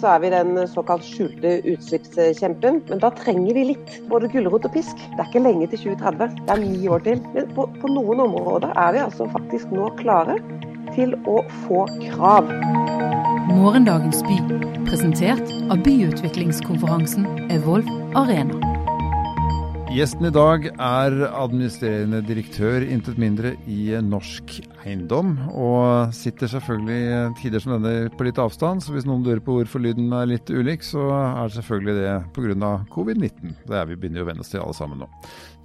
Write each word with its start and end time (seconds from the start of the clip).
så 0.00 0.14
er 0.14 0.22
vi 0.22 0.30
den 0.32 0.56
såkalt 0.68 1.04
skjulte 1.04 1.58
utslippskjempen. 1.74 2.80
Men 2.88 3.02
da 3.02 3.12
trenger 3.16 3.56
vi 3.56 3.66
litt 3.72 3.98
både 4.10 4.30
gulrot 4.32 4.68
og 4.68 4.74
pisk. 4.74 4.96
Det 4.96 5.20
er 5.20 5.28
ikke 5.28 5.44
lenge 5.44 5.68
til 5.72 5.84
2030, 5.90 6.40
det 6.40 6.56
er 6.56 6.64
ni 6.64 6.88
år 6.88 7.04
til. 7.06 7.22
Men 7.34 7.52
på, 7.56 7.68
på 7.82 7.92
noen 7.92 8.24
områder 8.26 8.72
er 8.74 8.96
vi 8.96 9.04
altså 9.04 9.28
faktisk 9.34 9.74
nå 9.74 9.90
klare 10.00 10.38
til 10.94 11.14
å 11.30 11.40
få 11.66 11.84
krav. 12.08 12.50
Morgendagens 13.50 14.24
by, 14.26 14.40
presentert 14.88 15.54
av 15.70 15.84
byutviklingskonferansen 15.86 17.28
Evolve 17.52 18.00
Arena. 18.18 18.69
Gjesten 19.90 20.28
i 20.28 20.30
dag 20.30 20.68
er 20.70 21.14
administrerende 21.26 22.20
direktør, 22.22 22.84
intet 22.86 23.16
mindre, 23.18 23.56
i 23.66 23.88
Norsk 24.06 24.60
Eiendom. 24.84 25.32
Og 25.50 26.14
sitter 26.14 26.46
selvfølgelig 26.52 27.32
tider 27.40 27.64
som 27.64 27.74
denne 27.74 28.12
på 28.14 28.28
litt 28.28 28.38
avstand, 28.38 28.84
så 28.84 28.94
hvis 28.94 29.08
noen 29.08 29.26
lurer 29.26 29.42
på 29.42 29.56
hvorfor 29.56 29.82
lyden 29.82 30.14
er 30.14 30.30
litt 30.30 30.46
ulik, 30.46 30.86
så 30.86 31.08
er 31.10 31.50
det 31.50 31.56
selvfølgelig 31.58 31.96
det 31.98 32.14
pga. 32.38 32.72
covid-19. 32.94 33.56
Det 33.66 33.80
er 33.80 33.90
vi 33.90 33.98
begynner 33.98 34.22
å 34.22 34.30
venne 34.30 34.46
oss 34.46 34.54
til 34.54 34.62
alle 34.62 34.78
sammen 34.78 35.02
nå. 35.02 35.10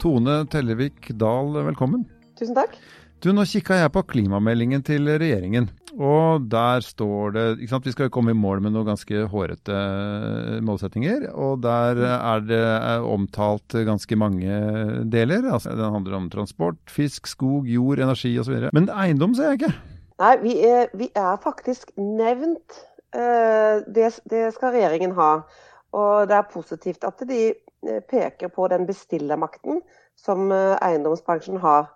Tone 0.01 0.41
Tellevik 0.49 1.13
Dahl, 1.21 1.53
velkommen. 1.69 2.09
Tusen 2.33 2.57
takk. 2.57 2.73
Du, 3.23 3.31
Nå 3.33 3.45
kikka 3.47 3.77
jeg 3.79 3.91
på 3.95 4.03
klimameldingen 4.11 4.83
til 4.85 5.07
regjeringen, 5.07 5.69
og 5.95 6.43
der 6.51 6.83
står 6.83 7.31
det 7.35 7.45
ikke 7.55 7.71
sant, 7.71 7.87
Vi 7.87 7.93
skal 7.93 8.11
komme 8.13 8.33
i 8.33 8.37
mål 8.37 8.59
med 8.61 8.75
noen 8.75 8.89
ganske 8.89 9.23
hårete 9.31 9.77
målsettinger, 10.65 11.29
og 11.31 11.63
der 11.63 12.01
er 12.17 12.43
det 12.43 12.63
omtalt 13.07 13.77
ganske 13.87 14.19
mange 14.19 14.59
deler. 15.11 15.47
altså 15.53 15.71
Den 15.71 15.95
handler 15.95 16.17
om 16.19 16.29
transport, 16.29 16.77
fisk, 16.91 17.27
skog, 17.31 17.65
jord, 17.71 18.03
energi 18.03 18.35
osv. 18.39 18.67
Men 18.75 18.91
eiendom 18.91 19.35
ser 19.35 19.53
jeg 19.53 19.61
ikke. 19.61 19.73
Nei, 20.19 20.35
vi 20.43 20.59
er, 20.67 20.91
vi 20.95 21.09
er 21.15 21.39
faktisk 21.43 21.95
nevnt. 21.97 22.83
Det, 23.15 24.11
det 24.27 24.47
skal 24.53 24.75
regjeringen 24.75 25.15
ha. 25.15 25.31
Og 25.95 26.27
det 26.27 26.35
er 26.35 26.51
positivt 26.51 27.07
at 27.07 27.23
de 27.29 27.53
peker 28.11 28.51
på 28.51 28.67
den 28.67 28.83
bestillermakten 28.87 29.79
som 30.19 30.51
eiendomsbransjen 30.51 31.63
har. 31.63 31.93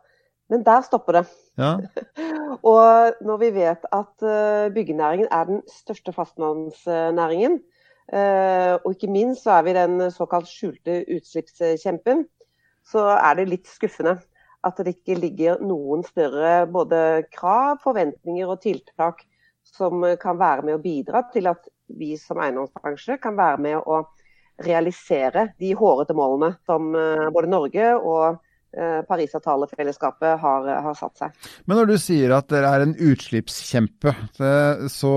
Men 0.50 0.64
der 0.66 0.82
stopper 0.86 1.20
det. 1.20 1.26
Ja. 1.60 1.76
og 2.72 3.20
når 3.22 3.42
vi 3.44 3.50
vet 3.54 3.86
at 3.94 4.28
byggenæringen 4.74 5.28
er 5.32 5.44
den 5.50 5.62
største 5.70 6.14
fastlandsnæringen, 6.16 7.60
og 8.82 8.88
ikke 8.96 9.12
minst 9.14 9.44
så 9.46 9.60
er 9.60 9.68
vi 9.68 9.76
den 9.78 10.12
såkalt 10.12 10.50
skjulte 10.50 11.04
utslippskjempen, 11.14 12.24
så 12.90 13.04
er 13.14 13.38
det 13.38 13.50
litt 13.52 13.70
skuffende 13.70 14.16
at 14.66 14.80
det 14.82 14.96
ikke 14.98 15.20
ligger 15.20 15.62
noen 15.64 16.02
større 16.04 16.66
både 16.72 17.28
krav, 17.32 17.78
forventninger 17.84 18.50
og 18.50 18.62
tiltak 18.64 19.22
som 19.70 20.04
kan 20.22 20.40
være 20.40 20.66
med 20.68 20.80
å 20.80 20.84
bidra 20.84 21.24
til 21.34 21.48
at 21.52 21.70
vi 22.00 22.16
som 22.20 22.42
eiendomsbransje 22.42 23.20
kan 23.22 23.38
være 23.38 23.62
med 23.64 23.78
å 23.80 24.02
realisere 24.66 25.50
de 25.62 25.72
hårete 25.78 26.16
målene 26.18 26.56
som 26.68 26.92
både 26.92 27.52
Norge 27.52 27.94
og 27.96 28.42
Parisavtalefellesskapet 28.70 30.38
har, 30.44 30.68
har, 30.86 30.94
satt 30.98 31.18
seg. 31.18 31.48
Men 31.66 31.80
når 31.80 31.90
du 31.90 31.96
sier 32.02 32.36
at 32.36 32.50
dere 32.52 32.70
er 32.70 32.84
en 32.86 32.94
utslippskjempe, 32.94 34.14
så, 34.94 35.14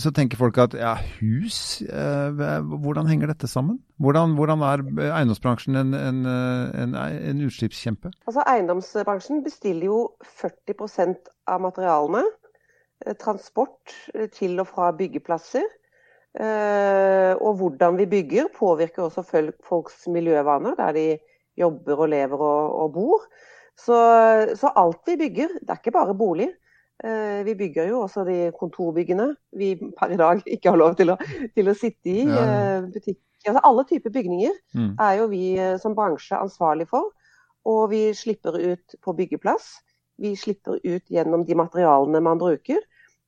så 0.00 0.12
tenker 0.16 0.40
folk 0.40 0.60
at 0.62 0.76
ja, 0.78 0.94
hus, 1.18 1.82
hvordan 1.84 3.10
henger 3.10 3.34
dette 3.34 3.50
sammen? 3.50 3.82
Hvordan, 4.00 4.32
hvordan 4.38 4.64
er 4.64 4.84
eiendomsbransjen 5.10 5.76
en, 5.76 5.92
en, 5.94 6.22
en, 6.24 6.96
en, 6.96 7.42
utslippskjempe? 7.44 8.14
Altså 8.24 8.46
Eiendomsbransjen 8.48 9.44
bestiller 9.44 9.90
jo 9.90 9.98
40% 10.40 11.28
av 11.50 11.60
materialene. 11.66 12.24
Transport 13.20 13.92
til 14.36 14.56
og 14.60 14.68
fra 14.72 14.90
byggeplasser. 14.96 15.68
Og 16.40 17.52
hvordan 17.60 17.98
vi 18.00 18.06
bygger 18.08 18.48
påvirker 18.56 19.02
også 19.08 19.24
folks 19.66 20.06
miljøvaner. 20.08 20.76
der 20.78 20.92
de 20.96 21.06
jobber 21.60 22.04
og 22.04 22.10
lever 22.12 22.42
og, 22.42 22.74
og 22.84 22.92
bor. 22.96 23.28
Så, 23.80 23.96
så, 24.60 24.72
alt 24.76 25.06
vi 25.08 25.16
bygger, 25.20 25.54
det 25.60 25.72
er 25.72 25.80
ikke 25.80 25.94
bare 25.94 26.16
bolig. 26.16 26.50
Eh, 27.04 27.40
vi 27.46 27.54
bygger 27.56 27.88
jo 27.88 28.02
også 28.04 28.26
de 28.28 28.50
kontorbyggene 28.58 29.30
vi 29.56 29.72
per 29.96 30.12
i 30.12 30.18
dag 30.20 30.42
ikke 30.54 30.74
har 30.74 30.80
lov 30.80 30.98
til 30.98 31.14
å, 31.14 31.18
til 31.56 31.70
å 31.70 31.76
sitte 31.76 32.12
i. 32.12 32.24
Ja. 32.28 32.44
Eh, 32.44 32.88
butikk. 32.92 33.22
Altså, 33.46 33.60
alle 33.64 33.86
typer 33.88 34.12
bygninger 34.12 34.52
mm. 34.76 34.90
er 35.00 35.14
jo 35.16 35.30
vi 35.30 35.44
eh, 35.56 35.78
som 35.80 35.96
bransje 35.96 36.36
ansvarlig 36.36 36.90
for. 36.90 37.12
Og 37.68 37.86
vi 37.92 38.02
slipper 38.16 38.56
ut 38.56 39.00
på 39.04 39.14
byggeplass. 39.16 39.78
Vi 40.20 40.34
slipper 40.36 40.80
ut 40.84 41.12
gjennom 41.12 41.46
de 41.48 41.56
materialene 41.56 42.20
man 42.24 42.40
bruker. 42.40 42.80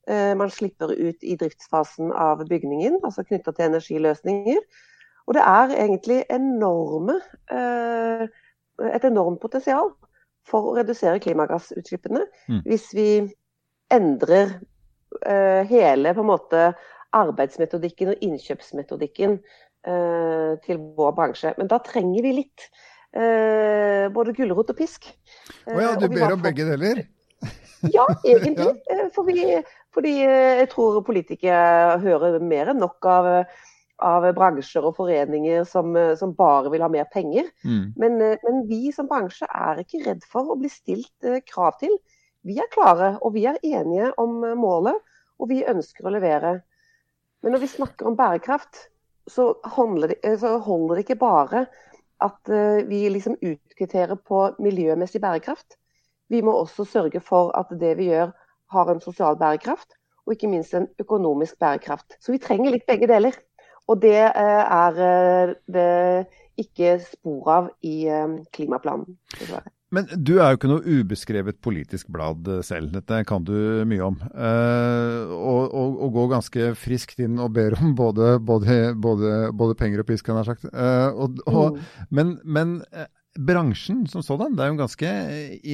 Eh, 0.08 0.32
man 0.36 0.50
slipper 0.50 0.92
ut 0.92 1.24
i 1.24 1.36
driftsfasen 1.38 2.12
av 2.12 2.42
bygningen, 2.48 2.98
altså 3.06 3.24
knytta 3.24 3.54
til 3.54 3.70
energiløsninger. 3.70 4.60
Og 5.26 5.36
det 5.36 5.42
er 5.46 5.74
egentlig 5.76 6.22
enorme, 6.32 7.18
eh, 7.52 8.24
et 8.90 9.04
enormt 9.06 9.40
potensial 9.42 9.92
for 10.48 10.70
å 10.70 10.76
redusere 10.80 11.22
klimagassutslippene 11.22 12.24
mm. 12.50 12.62
hvis 12.66 12.88
vi 12.96 13.08
endrer 13.94 14.56
eh, 15.22 15.62
hele 15.68 16.14
på 16.16 16.24
en 16.24 16.32
måte 16.32 16.64
arbeidsmetodikken 17.14 18.14
og 18.14 18.24
innkjøpsmetodikken 18.26 19.36
eh, 19.38 20.52
til 20.64 20.80
vår 20.96 21.14
bransje. 21.18 21.54
Men 21.58 21.70
da 21.70 21.82
trenger 21.84 22.28
vi 22.28 22.38
litt. 22.42 22.70
både 23.12 24.32
gulrot 24.32 24.70
og 24.72 24.76
pisk. 24.78 25.04
Å 25.68 25.74
ja, 25.76 25.90
du 26.00 26.06
ber 26.08 26.32
om 26.32 26.40
begge 26.40 26.64
deler? 26.64 27.02
Ja, 27.92 28.06
egentlig. 28.24 28.78
ja. 28.88 29.08
Fordi, 29.12 29.42
fordi 29.92 30.12
jeg 30.22 30.68
tror 30.70 31.00
politikere 31.04 31.98
hører 32.00 32.38
mer 32.40 32.70
enn 32.72 32.80
nok 32.80 33.08
av 33.10 33.28
av 34.02 34.26
bransjer 34.36 34.84
og 34.86 34.96
foreninger 34.98 35.64
som, 35.68 35.94
eh, 35.96 36.14
som 36.18 36.34
bare 36.34 36.70
vil 36.72 36.82
ha 36.84 36.88
mer 36.92 37.08
penger. 37.12 37.48
Mm. 37.64 37.92
Men, 37.96 38.20
eh, 38.20 38.38
men, 38.44 38.66
vi 38.68 38.92
som 38.92 39.08
bransje 39.08 39.46
er 39.48 39.82
ikke 39.82 40.02
redd 40.06 40.24
for 40.28 40.52
å 40.52 40.58
bli 40.58 40.70
stilt 40.72 41.24
eh, 41.24 41.40
krav 41.46 41.78
til. 41.80 41.96
Vi 42.44 42.58
er 42.58 42.70
klare, 42.72 43.16
og 43.22 43.34
vi 43.34 43.46
er 43.46 43.60
enige 43.62 44.12
om 44.18 44.40
målet, 44.58 44.98
og 45.38 45.48
vi 45.48 45.62
ønsker 45.64 46.06
å 46.06 46.14
levere. 46.14 46.62
Men 47.42 47.54
når 47.54 47.62
vi 47.62 47.74
snakker 47.76 48.06
om 48.06 48.18
bærekraft, 48.18 48.88
så 49.30 49.52
det, 50.02 50.18
så 50.40 50.58
holder 50.58 50.96
det 50.96 51.04
ikke 51.04 51.20
bare 51.20 51.66
at 52.22 52.50
vi 52.86 53.08
liksom 53.10 53.36
utkvitterer 53.38 54.18
på 54.18 54.40
miljømessig 54.62 55.20
bærekraft. 55.22 55.76
Vi 56.30 56.42
må 56.42 56.54
også 56.54 56.84
sørge 56.84 57.20
for 57.20 57.50
at 57.58 57.70
det 57.78 57.96
vi 57.98 58.10
gjør 58.10 58.32
har 58.72 58.90
en 58.90 59.00
sosial 59.00 59.38
bærekraft, 59.38 59.94
og 60.26 60.34
ikke 60.34 60.50
minst 60.50 60.74
en 60.74 60.88
økonomisk 61.02 61.58
bærekraft. 61.58 62.16
Så 62.20 62.32
vi 62.34 62.42
trenger 62.42 62.74
litt 62.74 62.86
begge 62.86 63.08
deler. 63.10 63.36
Og 63.92 64.00
det 64.00 64.18
eh, 64.24 64.64
er 64.64 65.04
eh, 65.04 65.54
det 65.68 65.92
ikke 66.62 66.96
spor 67.04 67.52
av 67.52 67.70
i 67.84 68.02
eh, 68.08 68.40
klimaplanen. 68.54 69.16
Men 69.92 70.06
du 70.16 70.38
er 70.38 70.52
jo 70.54 70.56
ikke 70.56 70.70
noe 70.70 70.94
ubeskrevet 71.00 71.58
politisk 71.60 72.08
blad 72.14 72.48
selv, 72.64 72.94
dette 72.94 73.18
kan 73.28 73.44
du 73.44 73.82
mye 73.88 74.06
om. 74.06 74.16
Eh, 74.32 75.32
og, 75.36 75.66
og, 75.68 75.98
og, 75.98 76.12
går 76.14 76.30
ganske 76.32 76.70
friskt 76.80 77.20
inn 77.20 77.36
og 77.42 77.52
ber 77.58 77.76
om 77.76 77.92
både, 77.98 78.38
både, 78.40 78.78
både, 78.96 79.34
både 79.52 79.76
penger 79.76 80.00
og 80.00 80.08
pisk, 80.08 80.32
ha 80.32 80.46
sagt. 80.48 80.64
Eh, 80.72 81.10
og, 81.12 81.42
mm. 81.44 81.82
Men, 82.08 82.38
men 82.44 82.78
bransjen 83.36 84.06
som 84.08 84.24
sådan, 84.24 84.56
det 84.56 84.64
er 84.64 84.72
jo 84.72 84.76
en 84.78 84.82
ganske 84.86 85.12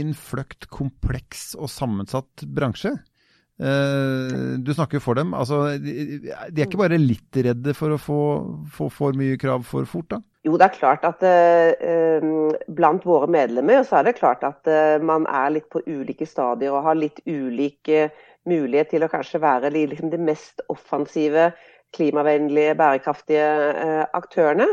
innfløkt, 0.01 0.67
kompleks 0.75 1.53
og 1.59 1.71
sammensatt 1.71 2.47
bransje. 2.59 2.97
Uh, 3.59 4.55
du 4.63 4.71
snakker 4.71 5.03
for 5.03 5.19
dem. 5.19 5.33
Altså, 5.35 5.65
de, 5.83 6.31
er 6.31 6.67
ikke 6.67 6.79
bare 6.79 7.01
litt 7.01 7.39
redde 7.43 7.75
for 7.75 7.95
å 7.95 7.99
få, 7.99 8.21
få 8.71 8.87
for 8.95 9.19
mye 9.19 9.39
krav 9.41 9.65
for 9.67 9.89
fort, 9.89 10.13
da? 10.15 10.21
Jo, 10.47 10.55
det 10.57 10.69
er 10.69 10.77
klart 10.77 11.03
at 11.05 11.25
eh, 11.27 12.23
blant 12.73 13.03
våre 13.05 13.27
medlemmer 13.29 13.83
så 13.85 13.99
er 13.99 14.07
det 14.07 14.15
klart 14.21 14.45
at 14.47 14.71
eh, 14.71 14.95
man 15.03 15.27
er 15.27 15.51
litt 15.57 15.67
på 15.69 15.83
ulike 15.85 16.25
stadier 16.31 16.73
og 16.73 16.87
har 16.87 16.97
litt 16.97 17.19
ulik 17.27 17.91
mulighet 18.49 18.95
til 18.95 19.05
å 19.05 19.11
kanskje 19.13 19.43
være 19.43 19.73
liksom, 19.75 20.09
de 20.15 20.23
mest 20.23 20.63
offensive, 20.73 21.51
klimavennlige, 21.93 22.79
bærekraftige 22.79 23.45
aktørene. 24.17 24.71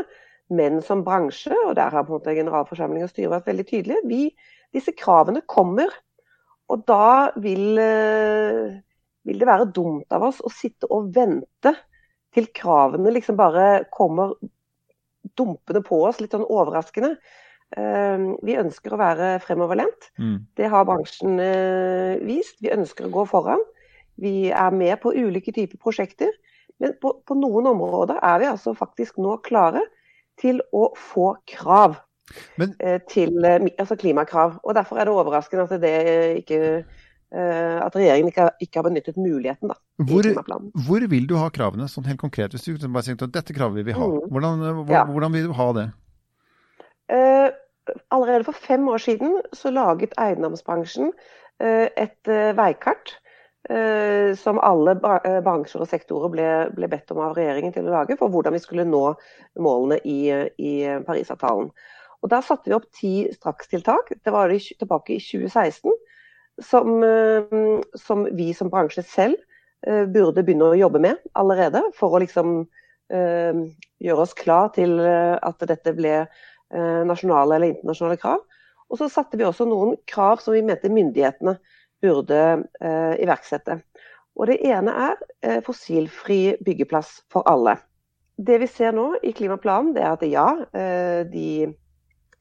Men 0.54 0.78
som 0.86 1.02
bransje, 1.04 1.52
og 1.66 1.74
der 1.76 1.90
har 1.90 2.06
på 2.06 2.14
en 2.14 2.20
måte 2.20 2.38
generalforsamling 2.38 3.04
og 3.04 3.10
styre 3.10 3.34
vært 3.34 3.50
veldig 3.50 3.66
tydelige, 3.66 4.06
vi, 4.06 4.22
disse 4.76 4.94
kravene 4.96 5.42
kommer. 5.50 5.90
Og 6.72 6.82
da 6.88 7.30
vil, 7.42 7.78
eh, 7.78 8.76
vil, 9.26 9.38
det 9.38 9.48
være 9.48 9.70
dumt 9.74 10.12
av 10.12 10.26
oss 10.28 10.40
å 10.42 10.50
sitte 10.52 10.88
og 10.90 11.12
vente 11.14 11.72
til 12.34 12.48
kravene 12.54 13.12
liksom 13.14 13.38
bare 13.38 13.86
kommer 13.94 14.34
dumpende 15.36 15.82
på 15.84 16.02
oss, 16.08 16.20
litt 16.20 16.34
sånn 16.34 16.46
overraskende. 16.46 17.14
Eh, 17.76 18.26
vi 18.46 18.58
ønsker 18.58 18.94
å 18.94 19.00
være 19.00 19.30
fremoverlent. 19.44 20.10
Mm. 20.18 20.38
Det 20.58 20.70
har 20.72 20.86
bransjen 20.88 21.38
eh, 21.42 22.18
vist. 22.26 22.58
Vi 22.62 22.74
ønsker 22.74 23.06
å 23.06 23.14
gå 23.14 23.26
foran. 23.30 23.62
Vi 24.20 24.50
er 24.50 24.72
med 24.72 24.98
på 25.02 25.14
ulike 25.14 25.54
typer 25.54 25.78
prosjekter. 25.82 26.32
Men 26.82 26.96
på, 27.00 27.14
på 27.24 27.36
noen 27.38 27.70
områder 27.72 28.18
er 28.24 28.40
vi 28.42 28.50
altså 28.50 28.74
faktisk 28.76 29.20
nå 29.22 29.38
klare 29.46 29.82
til 30.40 30.60
å 30.76 30.90
få 30.98 31.34
krav. 31.48 31.96
Men, 32.60 32.74
eh, 32.80 33.00
til 33.10 33.44
eh, 33.44 33.68
altså 33.78 33.96
klimakrav. 33.96 34.58
Og 34.62 34.74
Derfor 34.74 34.98
er 34.98 35.08
det 35.08 35.14
overraskende 35.14 35.66
at 35.66 35.82
det 35.82 35.92
ikke 36.42 36.60
uh, 37.34 37.78
at 37.82 37.96
regjeringen 37.96 38.30
ikke, 38.30 38.48
ikke, 38.60 38.78
har 38.78 38.86
benyttet 38.86 39.16
muligheten 39.16 39.68
da, 39.68 39.74
hvor, 40.08 40.26
hvor, 40.86 41.06
vil 41.10 41.28
du 41.28 41.34
ha 41.36 41.48
kravene, 41.50 41.88
sånn 41.90 42.06
helt 42.06 42.20
konkret? 42.20 42.54
Hvis 42.54 42.66
du 42.66 42.86
bare 42.86 43.02
sier 43.02 43.18
at 43.18 43.34
dette 43.34 43.54
kravet 43.56 43.80
vil 43.80 43.88
vi 43.88 43.96
ha, 43.96 44.06
mm. 44.06 44.28
hvordan, 44.30 44.62
hvor, 44.62 44.92
ja. 44.94 45.04
hvordan, 45.10 45.34
vil 45.34 45.48
du 45.50 45.56
ha 45.58 45.68
det? 45.76 45.86
Allerede 48.14 48.46
for 48.46 48.58
fem 48.58 48.86
år 48.88 49.02
siden 49.02 49.40
så 49.54 49.70
laget 49.74 50.14
eiendomsbransjen 50.18 51.12
et 51.58 52.30
veikart 52.58 53.16
Eh, 53.68 54.34
som 54.36 54.60
alle 54.62 54.92
eh, 54.94 55.40
bransjer 55.42 55.82
og 55.82 55.88
sektorer 55.90 56.30
ble, 56.30 56.46
ble, 56.76 56.86
bedt 56.86 57.10
om 57.10 57.18
av 57.24 57.32
regjeringen 57.34 57.72
til 57.74 57.88
å 57.88 57.96
lage 57.96 58.14
for 58.20 58.30
hvordan 58.30 58.54
vi 58.54 58.60
skulle 58.62 58.84
nå 58.86 59.00
målene 59.58 59.98
i, 60.06 60.30
i 60.62 60.74
Parisavtalen. 61.06 61.72
Og 62.26 62.32
Da 62.32 62.42
satte 62.42 62.70
vi 62.70 62.74
opp 62.74 62.88
ti 62.90 63.12
strakstiltak. 63.30 64.10
Det 64.18 64.34
var 64.34 64.50
i, 64.50 64.58
tilbake 64.58 65.14
i 65.14 65.22
2016. 65.22 65.94
Som, 66.66 66.98
eh, 67.04 67.52
som, 68.00 68.26
vi 68.34 68.50
som 68.56 68.72
bransje 68.72 69.04
selv 69.06 69.38
burde 69.86 70.42
begynne 70.42 70.72
å 70.72 70.78
jobbe 70.80 70.98
med 71.04 71.20
allerede. 71.38 71.78
For 71.94 72.10
å 72.10 72.18
liksom 72.18 72.64
gjøre 73.06 74.22
oss 74.24 74.32
klar 74.34 74.72
til 74.74 74.98
at 74.98 75.60
dette 75.68 75.92
ble 75.94 76.24
nasjonale 77.06 77.54
eller 77.54 77.70
internasjonale 77.70 78.18
krav. 78.18 78.40
Og 78.90 78.98
så 79.00 79.08
satte 79.12 79.38
vi 79.38 79.46
også 79.46 79.66
noen 79.68 79.94
krav 80.10 80.42
som 80.42 80.56
vi 80.56 80.64
mente 80.66 80.90
myndighetene 80.90 81.56
burde 82.04 82.42
eh, 82.80 83.14
iverksette. 83.22 83.80
Og 84.36 84.50
Det 84.50 84.58
ene 84.68 84.92
er 85.08 85.16
eh, 85.42 85.60
fossilfri 85.64 86.56
byggeplass 86.64 87.20
for 87.32 87.46
alle. 87.48 87.78
Det 88.36 88.58
vi 88.60 88.68
ser 88.68 88.92
nå 88.92 89.14
i 89.24 89.32
klimaplanen, 89.32 89.94
det 89.96 90.04
er 90.04 90.12
at 90.12 90.24
ja, 90.28 90.48
eh, 90.76 91.22
de 91.30 91.72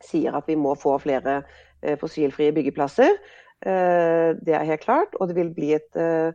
sier 0.04 0.36
at 0.38 0.50
vi 0.50 0.58
må 0.60 0.76
få 0.80 0.98
flere 1.04 1.42
eh, 1.82 1.96
fossilfrie 2.00 2.54
byggeplasser. 2.56 3.18
Eh, 3.66 4.32
det 4.42 4.56
er 4.56 4.68
helt 4.68 4.84
klart. 4.84 5.16
Og 5.20 5.30
det 5.30 5.38
vil 5.40 5.52
bli 5.56 5.74
et, 5.78 5.90
eh, 6.00 6.32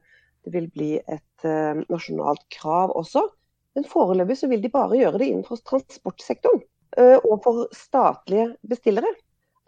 vil 0.51 0.71
bli 0.73 0.95
et 1.01 1.49
nasjonalt 1.89 2.43
krav 2.53 2.93
også. 2.97 3.25
Men 3.77 3.87
foreløpig 3.87 4.37
så 4.37 4.49
vil 4.51 4.63
de 4.63 4.73
bare 4.73 4.99
gjøre 4.99 5.21
det 5.21 5.31
innenfor 5.31 5.61
transportsektoren 5.65 6.61
og 6.99 7.37
for 7.45 7.69
statlige 7.73 8.49
bestillere. 8.67 9.09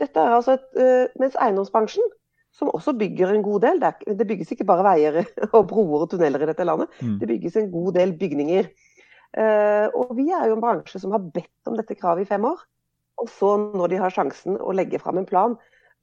Dette 0.03 0.19
er 0.19 0.35
altså 0.35 0.57
et, 0.59 1.13
mens 1.23 1.37
eiendomsbransjen 1.39 2.09
som 2.53 2.73
også 2.75 2.97
bygger 2.99 3.31
en 3.31 3.45
god 3.47 3.63
del. 3.63 3.79
Det, 4.19 4.27
bygges 4.27 4.51
ikke 4.53 4.67
bare 4.69 4.85
veier 4.85 5.21
og 5.57 5.69
broer 5.71 6.03
og 6.03 6.11
tunneler 6.11 6.43
i 6.43 6.51
dette 6.51 6.67
landet, 6.67 6.91
mm. 6.99 7.15
det 7.23 7.31
bygges 7.31 7.57
en 7.63 7.71
god 7.73 7.93
del 7.97 8.13
bygninger. 8.19 8.69
Og 10.03 10.13
vi 10.19 10.27
er 10.35 10.51
jo 10.51 10.59
en 10.59 10.65
bransje 10.67 11.01
som 11.01 11.15
har 11.15 11.23
bedt 11.23 11.71
om 11.71 11.79
dette 11.79 11.97
kravet 11.97 12.27
i 12.27 12.29
fem 12.35 12.45
år. 12.51 12.67
Og 13.23 13.31
så 13.31 13.55
når 13.63 13.93
de 13.93 14.01
har 14.03 14.15
sjansen 14.15 14.59
å 14.59 14.75
legge 14.75 15.01
fram 15.03 15.21
en 15.21 15.29
plan 15.29 15.57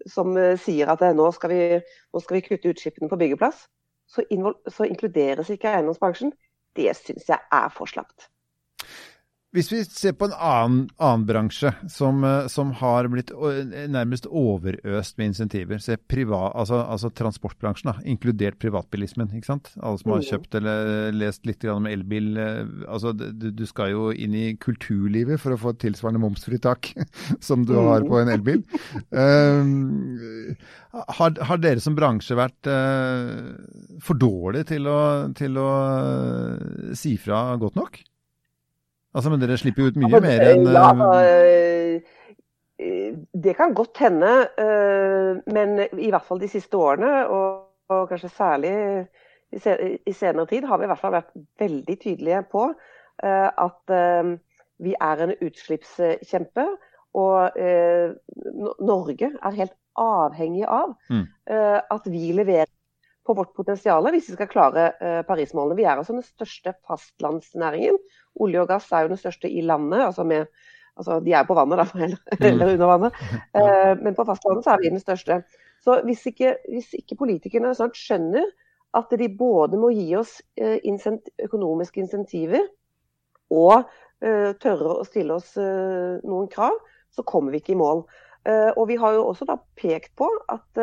som 0.07 0.31
uh, 0.39 0.55
sier 0.59 0.89
at 0.91 1.03
uh, 1.03 1.11
nå, 1.15 1.27
skal 1.35 1.51
vi, 1.51 1.61
nå, 1.83 2.23
skal 2.23 2.39
vi, 2.39 2.45
kutte 2.47 2.71
utslippene 2.71 3.11
på 3.11 3.19
byggeplass, 3.19 3.65
så, 4.09 4.23
så 4.71 4.87
inkluderes 4.87 5.51
ikke 5.53 5.73
eiendomsbransjen. 5.73 6.31
Det 6.77 6.93
syns 6.97 7.27
jeg 7.27 7.41
er 7.53 7.71
for 7.75 7.89
slapt. 7.89 8.29
Hvis 9.49 9.71
vi 9.73 9.79
ser 9.81 10.13
på 10.13 10.27
en 10.27 10.33
annen, 10.35 10.81
annen 11.01 11.23
bransje 11.25 11.71
som, 11.89 12.21
eh, 12.21 12.45
som, 12.53 12.69
har 12.77 13.07
blitt 13.09 13.31
nærmest 13.89 14.27
overøst 14.29 15.15
med 15.17 15.31
insentiver, 15.31 15.79
se 15.81 15.95
privat, 15.97 16.53
altså, 16.53 16.83
altså, 16.83 17.09
transportbransjen, 17.17 17.89
da, 17.89 18.03
inkludert 18.05 18.59
privatbilismen. 18.61 19.31
ikke 19.33 19.49
sant? 19.49 19.71
Alle 19.81 19.97
som 19.97 20.13
har 20.13 20.21
mm. 20.21 20.27
kjøpt 20.27 20.57
eller 20.59 21.17
lest 21.17 21.49
litt 21.49 21.65
om 21.65 21.87
elbil. 21.89 22.37
Eh, 22.37 22.61
altså, 22.85 23.15
du, 23.17 23.49
du, 23.49 23.65
skal 23.65 23.95
jo 23.95 24.11
inn 24.13 24.35
i 24.37 24.51
kulturlivet 24.61 25.41
for 25.41 25.55
å 25.55 25.59
få 25.63 25.73
et 25.73 25.81
tilsvarende 25.87 26.21
momsfritak 26.21 26.91
som 27.47 27.65
du 27.65 27.73
har 27.79 28.05
på 28.05 28.21
en 28.21 28.29
elbil. 28.35 28.61
Um, 29.09 30.53
har, 30.93 31.33
har, 31.41 31.61
dere 31.61 31.81
som 31.81 31.97
bransje 31.97 32.37
vært 32.37 32.69
uh, 32.69 33.97
for 34.05 34.21
dårlige 34.21 34.75
til 34.75 34.89
å, 34.89 35.01
til 35.37 35.57
å 35.57 35.69
si 36.97 37.17
fra 37.17 37.47
godt 37.57 37.81
nok? 37.81 38.01
Altså, 39.13 39.31
Men 39.31 39.41
dere 39.41 39.57
slipper 39.57 39.85
jo 39.85 39.91
ut 39.91 39.99
mye 39.99 40.11
ja, 40.13 40.21
mer 40.23 40.43
enn 40.51 40.67
ja, 40.69 40.89
uh, 40.93 42.17
Det 43.45 43.55
kan 43.57 43.73
godt 43.75 43.97
hende, 43.99 44.33
men 45.51 45.81
i 45.99 46.11
hvert 46.13 46.23
fall 46.23 46.39
de 46.39 46.47
siste 46.47 46.77
årene, 46.79 47.25
og, 47.27 47.65
og 47.91 48.05
kanskje 48.07 48.29
særlig 48.31 48.71
i, 49.51 50.13
senere 50.13 50.45
tid, 50.47 50.63
har 50.63 50.79
vi 50.79 50.87
i 50.87 50.91
hvert 50.91 51.01
fall 51.01 51.17
vært 51.17 51.33
veldig 51.59 51.97
tydelige 51.99 52.39
på 52.53 52.69
at 53.19 53.93
vi 54.79 54.93
er 54.95 55.25
en 55.25 55.35
utslippskjempe. 55.43 56.65
Og 57.19 57.59
Norge 58.79 59.33
er 59.33 59.59
helt 59.59 59.75
avhengig 59.99 60.63
av 60.63 60.95
mm. 61.11 61.25
at 61.51 62.07
vi 62.07 62.31
leverer 62.39 62.71
på 63.29 63.35
vårt 63.37 63.53
potensial 63.57 64.07
hvis 64.09 64.31
vi 64.31 64.37
skal 64.37 64.49
klare 64.49 64.89
uh, 64.97 65.21
Paris-målene. 65.27 65.77
Vi 65.77 65.85
er 65.85 65.99
altså 65.99 66.15
den 66.17 66.25
største 66.25 66.73
fastlandsnæringen. 66.87 67.99
Olje 68.41 68.63
og 68.63 68.69
gass 68.71 68.89
er 68.91 69.05
jo 69.05 69.13
den 69.13 69.21
største 69.21 69.51
i 69.51 69.61
landet. 69.65 70.01
altså 70.07 70.25
med 70.25 70.47
altså 70.99 71.19
De 71.23 71.33
er 71.33 71.45
på 71.47 71.55
vannet, 71.55 71.79
da, 71.79 71.85
eller, 72.47 72.65
mm. 72.65 72.73
under 72.73 72.89
vannet. 72.93 73.21
Uh, 73.59 73.93
men 74.01 74.15
på 74.17 74.25
fastlandet 74.25 74.65
så 74.65 74.73
er 74.73 74.81
vi 74.81 74.93
den 74.93 75.03
største. 75.03 75.41
Så 75.83 76.01
hvis 76.07 76.25
ikke, 76.27 76.57
hvis 76.69 76.91
ikke 76.97 77.19
politikerne 77.19 77.71
snart 77.75 77.97
skjønner 77.97 78.49
at 78.97 79.13
de 79.19 79.29
både 79.37 79.77
må 79.77 79.91
gi 79.93 80.09
oss 80.17 80.39
uh, 80.61 80.77
økonomiske 81.45 82.01
insentiver 82.01 82.65
og 83.49 83.89
tørre 84.19 84.97
å 84.99 85.03
stille 85.07 85.37
oss 85.39 85.53
noen 85.55 86.49
krav, 86.51 86.73
så 87.15 87.23
kommer 87.23 87.53
vi 87.55 87.61
ikke 87.61 87.71
i 87.71 87.77
mål. 87.79 88.01
og 88.75 88.81
Vi 88.89 88.97
har 88.99 89.13
jo 89.15 89.21
også 89.29 89.47
da 89.47 89.55
pekt 89.79 90.11
på 90.19 90.27
at 90.51 90.81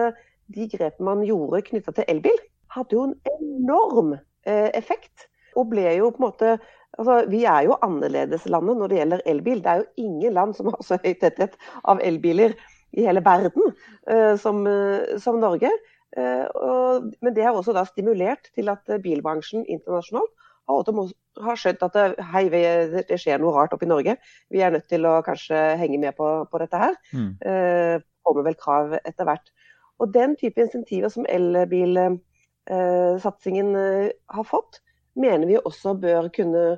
de 0.54 0.68
grepene 0.72 1.08
man 1.08 1.24
gjorde 1.26 1.64
knytta 1.66 1.94
til 1.96 2.08
elbil, 2.12 2.38
hadde 2.74 2.96
jo 2.96 3.06
en 3.08 3.16
enorm 3.36 4.14
eh, 4.16 4.70
effekt. 4.76 5.28
Og 5.56 5.70
ble 5.72 5.86
jo 5.96 6.10
på 6.12 6.20
en 6.20 6.28
måte 6.28 6.56
altså 6.96 7.26
Vi 7.28 7.42
er 7.44 7.66
jo 7.66 7.76
annerledeslandet 7.84 8.78
når 8.78 8.88
det 8.88 8.98
gjelder 9.00 9.22
elbil. 9.28 9.58
Det 9.60 9.72
er 9.72 9.82
jo 9.82 10.06
ingen 10.06 10.32
land 10.32 10.54
som 10.56 10.70
har 10.70 10.80
så 10.84 10.96
høy 11.02 11.12
tetthet 11.20 11.58
av 11.84 12.00
elbiler 12.00 12.54
i 12.96 13.04
hele 13.04 13.20
verden 13.24 13.74
eh, 14.08 14.32
som, 14.40 14.62
eh, 14.70 15.18
som, 15.20 15.36
Norge. 15.42 15.68
Eh, 16.16 16.46
og, 16.56 17.10
men 17.20 17.36
det 17.36 17.44
har 17.44 17.52
også 17.52 17.74
da 17.76 17.84
stimulert 17.84 18.48
til 18.56 18.72
at 18.72 18.88
bilbransjen 19.04 19.66
internasjonalt 19.68 20.32
har, 20.66 21.12
har 21.46 21.60
skjønt 21.60 21.84
at 21.86 21.96
det, 21.96 22.06
hei, 22.32 22.44
det, 22.50 23.18
skjer 23.20 23.42
noe 23.42 23.54
rart 23.54 23.74
oppe 23.76 23.86
i 23.86 23.90
Norge. 23.90 24.16
Vi 24.52 24.62
er 24.64 24.74
nødt 24.74 24.88
til 24.90 25.06
å 25.06 25.18
kanskje 25.26 25.60
henge 25.80 26.00
med 26.02 26.16
på, 26.18 26.30
på 26.50 26.62
dette 26.62 26.80
her. 26.80 26.96
Mm. 27.12 27.30
Eh, 27.44 27.96
kommer 28.26 28.46
vel 28.48 28.58
krav 28.58 28.96
etter 29.02 29.28
hvert. 29.28 29.52
Og 29.98 30.14
den 30.14 30.36
type 30.36 30.60
insentiver 30.60 31.08
som 31.08 31.26
elbilsatsingen 31.28 33.76
eh, 33.76 34.08
har 34.28 34.42
fått, 34.44 34.82
mener 35.16 35.46
vi 35.48 35.58
også 35.64 35.94
bør 36.00 36.28
kunne 36.36 36.76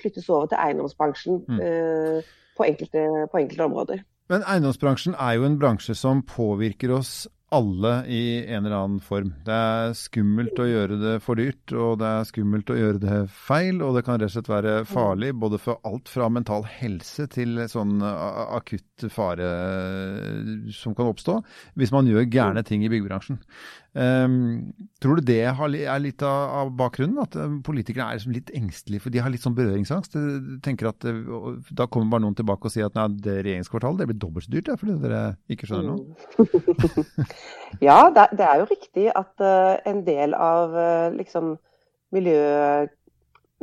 flyttes 0.00 0.28
over 0.32 0.46
til 0.48 0.58
eiendomsbransjen 0.60 1.44
mm. 1.48 1.60
Eh, 1.60 2.22
på, 2.56 2.62
enkelte, 2.64 3.28
på 3.32 3.38
enkelte 3.42 3.64
områder. 3.64 3.98
Men 4.32 4.42
eiendomsbransjen 4.48 5.14
er 5.20 5.32
jo 5.36 5.44
en 5.44 5.58
bransje 5.60 5.94
som 5.98 6.22
påvirker 6.24 6.90
oss 6.96 7.28
alle 7.52 7.92
i 8.10 8.44
en 8.46 8.64
eller 8.66 8.76
annen 8.76 9.00
form. 9.04 9.32
Det 9.46 9.54
er 9.54 9.92
skummelt 9.98 10.58
å 10.58 10.66
gjøre 10.66 10.98
det 10.98 11.12
for 11.22 11.38
dyrt, 11.38 11.74
og 11.76 11.98
det 12.00 12.08
er 12.08 12.28
skummelt 12.28 12.72
å 12.72 12.78
gjøre 12.78 13.02
det 13.02 13.18
feil. 13.30 13.82
Og 13.84 13.94
det 13.96 14.04
kan 14.06 14.18
rett 14.18 14.32
og 14.32 14.34
slett 14.36 14.50
være 14.50 14.74
farlig 14.88 15.32
både 15.38 15.60
for 15.62 15.78
alt 15.86 16.10
fra 16.10 16.30
mental 16.32 16.66
helse 16.80 17.28
til 17.30 17.62
sånn 17.70 18.02
akutt 18.02 19.06
fare 19.12 19.50
som 20.74 20.96
kan 20.96 21.10
oppstå 21.10 21.38
hvis 21.78 21.92
man 21.94 22.08
gjør 22.08 22.28
gærne 22.30 22.64
ting 22.66 22.84
i 22.86 22.90
byggebransjen. 22.92 23.40
Um, 23.94 24.72
tror 24.98 25.20
du 25.20 25.28
det 25.28 25.44
er 25.46 26.00
litt 26.02 26.22
av, 26.26 26.72
bakgrunnen? 26.74 27.20
At 27.22 27.36
politikerne 27.36 27.62
politikere 27.68 28.06
er 28.08 28.18
liksom 28.18 28.34
litt 28.34 28.50
engstelige, 28.56 29.04
for 29.04 29.14
de 29.14 29.20
har 29.22 29.30
litt 29.30 29.44
sånn 29.44 29.54
berøringsangst? 29.54 30.16
De 30.16 30.56
tenker 30.64 30.88
at 30.90 31.06
eh, 31.06 31.20
Da 31.70 31.86
kommer 31.86 32.10
bare 32.10 32.24
noen 32.24 32.34
tilbake 32.34 32.66
og 32.66 32.74
sier 32.74 32.88
at 32.88 32.96
nei, 32.98 33.06
det 33.22 33.36
regjeringskvartalet 33.44 34.02
det 34.02 34.08
blir 34.10 34.18
dobbelt 34.24 34.48
så 34.48 34.54
dyrt 34.54 34.72
ja, 34.72 34.76
fordi 34.80 34.96
dere 35.04 35.22
ikke 35.54 35.68
skjønner 35.70 35.94
noe? 35.94 36.98
ja, 37.88 38.00
det, 38.10 38.42
er 38.48 38.64
jo 38.64 38.68
riktig 38.72 39.06
at 39.14 39.44
uh, 39.44 39.76
en 39.86 40.02
del 40.06 40.34
av 40.34 40.74
liksom 41.14 41.54
miljø, 42.14 42.42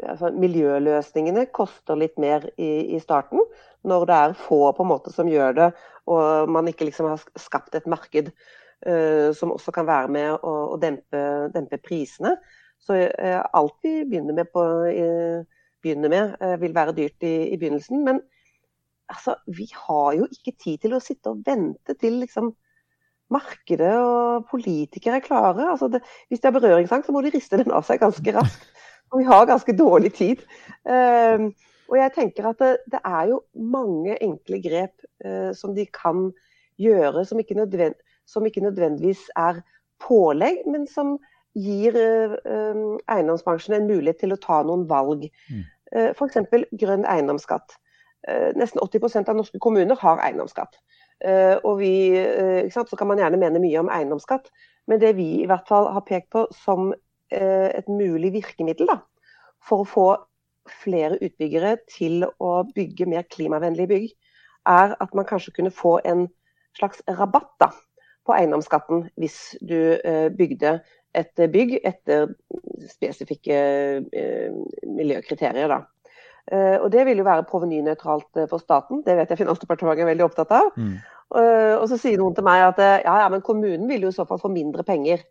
altså, 0.04 0.32
miljøløsningene 0.32 1.48
koster 1.56 2.00
litt 2.00 2.18
mer 2.22 2.48
i, 2.56 2.96
i, 2.96 3.00
starten. 3.04 3.44
Når 3.88 4.08
det 4.08 4.18
er 4.18 4.40
få 4.48 4.64
på 4.78 4.86
en 4.86 4.92
måte 4.92 5.14
som 5.14 5.30
gjør 5.32 5.56
det, 5.58 5.70
og 6.12 6.52
man 6.52 6.68
ikke 6.70 6.88
liksom 6.88 7.12
har 7.12 7.24
skapt 7.40 7.76
et 7.78 7.88
marked. 7.90 8.32
Eh, 8.82 9.30
som 9.38 9.52
også 9.54 9.70
kan 9.76 9.86
være 9.86 10.10
med 10.10 10.32
å, 10.42 10.52
å 10.74 10.78
dempe, 10.82 11.20
dempe, 11.54 11.78
prisene. 11.86 12.34
Så 12.82 12.98
eh, 12.98 13.38
alt 13.54 13.78
vi 13.86 14.00
begynner 14.10 14.34
med, 14.40 14.50
på, 14.50 14.64
begynner 15.86 16.10
med 16.10 16.34
eh, 16.42 16.56
vil 16.64 16.74
være 16.74 16.96
dyrt 16.98 17.28
i, 17.28 17.36
i 17.54 17.60
begynnelsen. 17.62 18.02
Men 18.08 18.24
altså, 19.12 19.38
vi 19.46 19.70
har 19.76 20.18
jo 20.18 20.26
ikke 20.34 20.56
tid 20.58 20.82
til 20.88 20.98
å 20.98 21.04
sitte 21.04 21.30
og 21.30 21.46
vente 21.46 21.94
til 22.02 22.18
liksom, 22.24 22.50
markedet 23.32 23.94
og 24.02 24.50
politikere 24.50 25.22
er 25.22 25.28
klare. 25.30 25.70
Altså 25.76 25.92
det, 25.94 26.02
hvis 26.32 26.42
de 26.42 26.50
har 26.50 26.58
berøringsangst, 26.58 27.12
så 27.12 27.14
må 27.14 27.22
de 27.22 27.36
riste 27.36 27.62
den 27.62 27.76
av 27.76 27.86
seg 27.86 28.02
ganske 28.02 28.34
raskt. 28.40 28.66
Og 29.12 29.22
vi 29.22 29.28
har 29.30 29.46
ganske 29.46 29.76
dårlig 29.76 30.14
tid. 30.16 30.42
Uh, 30.88 31.52
og 31.92 31.98
jeg 32.00 32.14
tenker 32.16 32.46
at 32.48 32.62
det, 32.64 32.70
det, 32.94 33.02
er 33.04 33.26
jo 33.28 33.42
mange 33.60 34.16
enkle 34.24 34.62
grep 34.64 35.04
uh, 35.26 35.52
som 35.56 35.76
de 35.76 35.84
kan 35.92 36.30
gjøre, 36.80 37.26
som 37.28 37.40
ikke 37.44 37.60
nødvendig 37.60 38.00
som 38.32 38.48
ikke 38.48 38.64
nødvendigvis 38.64 39.28
er 39.40 39.62
pålegg, 40.02 40.64
men 40.72 40.88
som 40.90 41.18
gir 41.58 41.98
eiendomsbransjen 43.12 43.76
en 43.76 43.90
mulighet 43.90 44.22
til 44.24 44.36
å 44.36 44.40
ta 44.40 44.62
noen 44.64 44.88
valg. 44.90 45.28
Mm. 45.52 45.66
F.eks. 46.16 46.40
grønn 46.80 47.04
eiendomsskatt. 47.12 47.76
Nesten 48.56 48.80
80% 48.80 49.32
av 49.32 49.36
norske 49.36 49.60
kommuner 49.60 50.00
har 50.00 50.22
eiendomsskatt. 50.24 50.80
Og 51.68 51.76
vi, 51.82 51.94
Så 52.72 52.98
kan 52.98 53.12
man 53.12 53.20
gjerne 53.20 53.40
mene 53.42 53.62
mye 53.62 53.84
om 53.84 53.92
eiendomsskatt, 53.92 54.48
men 54.88 55.02
det 55.04 55.16
vi 55.20 55.42
i 55.42 55.48
hvert 55.50 55.68
fall 55.68 55.92
har 55.92 56.08
pekt 56.08 56.32
på 56.32 56.48
som 56.64 56.94
et 57.32 57.88
mulig 57.92 58.32
virkemiddel 58.34 58.90
da, 58.90 58.98
for 59.64 59.84
å 59.84 59.92
få 59.92 60.08
flere 60.82 61.20
utbyggere 61.22 61.78
til 61.92 62.26
å 62.40 62.52
bygge 62.76 63.08
mer 63.10 63.28
klimavennlige 63.28 63.92
bygg, 63.92 64.10
er 64.70 64.96
at 65.02 65.16
man 65.18 65.28
kanskje 65.28 65.54
kunne 65.58 65.74
få 65.74 65.98
en 66.06 66.28
slags 66.78 67.02
rabatt 67.08 67.52
da, 67.60 67.72
på 68.28 68.36
eiendomsskatten 68.36 69.06
hvis 69.20 69.38
du 69.66 69.78
eh, 69.98 70.28
bygde 70.34 70.80
et 71.18 71.42
bygg 71.52 71.74
etter 71.84 72.30
spesifikke 72.90 73.58
eh, 74.16 74.54
miljøkriterier. 74.88 75.72
Da. 75.72 75.82
Eh, 76.52 76.78
og 76.78 76.92
Det 76.94 77.06
vil 77.08 77.22
jo 77.22 77.28
være 77.28 77.48
provenynøytralt 77.50 78.46
for 78.52 78.64
staten, 78.64 79.04
det 79.08 79.18
vet 79.18 79.34
jeg 79.34 79.42
Finansdepartementet 79.42 80.06
er 80.06 80.12
veldig 80.14 80.28
opptatt 80.30 80.56
av. 80.56 80.72
Mm. 80.78 80.96
Og 81.32 81.86
så 81.88 81.96
sier 81.96 82.20
noen 82.20 82.34
til 82.36 82.44
meg 82.44 82.60
at 82.66 82.80
ja, 83.06 83.14
ja, 83.22 83.28
men 83.32 83.40
kommunen 83.40 83.86
vil 83.88 84.04
jo 84.04 84.10
i 84.12 84.16
så 84.16 84.26
fall 84.28 84.42
få 84.42 84.50
mindre 84.52 84.84
penger. 84.84 85.22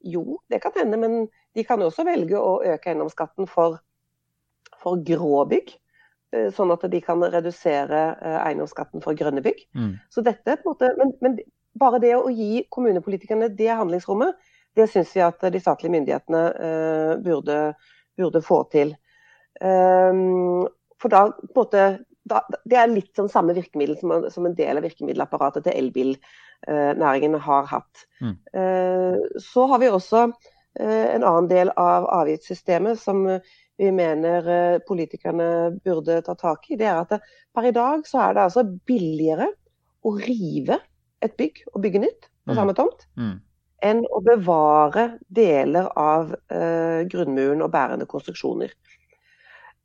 Jo, 0.00 0.38
det 0.48 0.62
kan 0.62 0.72
hende, 0.78 0.96
men 0.96 1.26
de 1.28 1.64
kan 1.68 1.82
jo 1.84 1.90
også 1.90 2.06
velge 2.08 2.40
å 2.40 2.62
øke 2.64 2.88
eiendomsskatten 2.88 3.50
for 3.50 3.76
for 4.84 5.00
grå 5.04 5.42
bygg. 5.50 5.74
Sånn 6.56 6.72
at 6.74 6.86
de 6.90 6.98
kan 7.04 7.22
redusere 7.30 8.00
eiendomsskatten 8.24 9.04
for 9.04 9.16
grønne 9.18 9.44
bygg. 9.44 9.60
Mm. 9.76 9.92
Så 10.10 10.24
dette 10.26 10.56
på 10.62 10.72
en 10.72 10.72
måte, 10.72 10.90
men, 10.98 11.12
men, 11.22 11.36
bare 11.78 12.00
det 12.02 12.14
å 12.16 12.30
gi 12.32 12.64
kommunepolitikerne 12.72 13.50
det 13.56 13.70
handlingsrommet, 13.70 14.36
det 14.74 14.88
syns 14.90 15.12
vi 15.14 15.22
at 15.22 15.42
de 15.54 15.60
statlige 15.62 15.94
myndighetene 15.94 16.42
uh, 16.54 17.12
burde, 17.22 17.58
burde, 18.18 18.42
få 18.42 18.64
til. 18.72 18.94
Um, 19.60 20.66
for 20.98 21.14
da 21.14 21.28
måte 21.54 21.84
da, 22.24 22.40
Det 22.64 22.78
er 22.80 22.88
litt 22.88 23.12
sånn 23.14 23.28
samme 23.28 23.52
virkemiddel 23.54 23.98
som, 24.00 24.14
som 24.32 24.46
en 24.48 24.56
del 24.56 24.80
av 24.80 24.86
virkemiddelapparatet 24.86 25.66
til 25.66 25.76
elbilnæringen 25.76 27.36
uh, 27.36 27.44
har 27.44 27.68
hatt. 27.70 28.06
Mm. 28.24 28.34
Uh, 28.56 29.38
så 29.44 29.68
har 29.70 29.82
vi 29.82 29.92
også 29.92 30.26
en 30.74 31.22
annen 31.22 31.46
del 31.46 31.68
av 31.78 32.08
avgiftssystemet 32.10 32.98
som 32.98 33.20
vi 33.76 33.90
mener 33.92 34.48
eh, 34.48 34.78
politikerne 34.78 35.46
burde 35.84 36.20
ta 36.22 36.34
tak 36.38 36.70
i, 36.70 36.78
det 36.78 36.88
er 36.88 37.02
at 37.02 37.30
per 37.54 37.68
i 37.68 37.74
dag 37.74 38.06
så 38.06 38.22
er 38.22 38.36
det 38.36 38.46
altså 38.46 38.64
billigere 38.86 39.50
å 40.04 40.14
rive 40.18 40.78
et 41.24 41.36
bygg 41.38 41.62
og 41.72 41.82
bygge 41.84 42.02
nytt 42.04 42.28
på 42.44 42.52
mm. 42.52 42.58
samme 42.58 42.74
tomt, 42.76 43.06
mm. 43.18 43.36
enn 43.88 44.02
å 44.12 44.20
bevare 44.24 45.06
deler 45.32 45.88
av 46.00 46.34
eh, 46.52 47.04
grunnmuren 47.10 47.64
og 47.64 47.72
bærende 47.74 48.08
konstruksjoner. 48.10 48.74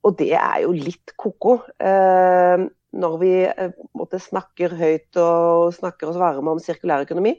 Og 0.08 0.15
det 0.19 0.34
er 0.38 0.63
jo 0.63 0.74
litt 0.75 1.15
ko-ko. 1.19 1.60
Eh, 1.79 2.65
når 3.00 3.15
vi 3.22 3.34
uh, 3.46 4.15
snakker 4.17 4.74
høyt 4.74 5.17
og 5.22 5.75
snakker 5.75 6.10
oss 6.10 6.17
varme 6.17 6.55
om 6.55 6.62
sirkulær 6.63 7.03
økonomi, 7.05 7.36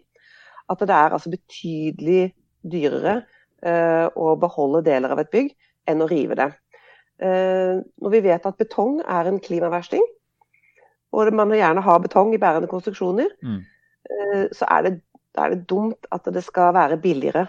at 0.71 0.85
det 0.87 0.95
er 0.95 1.17
altså 1.17 1.33
betydelig 1.33 2.31
dyrere 2.63 3.23
å 3.61 4.31
beholde 4.41 4.81
deler 4.87 5.13
av 5.13 5.19
et 5.21 5.29
bygg 5.35 5.51
enn 5.91 6.01
å 6.01 6.07
rive 6.09 6.37
det. 6.39 6.47
Eh, 7.21 7.81
når 8.01 8.15
vi 8.15 8.23
vet 8.25 8.47
at 8.49 8.57
betong 8.57 9.03
er 9.05 9.29
en 9.29 9.41
klimaversting, 9.45 10.05
og 11.13 11.33
man 11.37 11.53
gjerne 11.53 11.83
har 11.85 12.01
betong 12.01 12.33
i 12.33 12.41
bærende 12.41 12.71
konstruksjoner, 12.71 13.29
mm. 13.45 13.59
Eh, 14.09 14.47
så 14.57 14.69
er 14.71 14.87
det, 14.87 14.95
er 15.39 15.55
det, 15.55 15.65
dumt 15.71 16.09
at 16.15 16.27
det 16.33 16.43
skal 16.47 16.75
være 16.77 17.01
billigere 17.03 17.47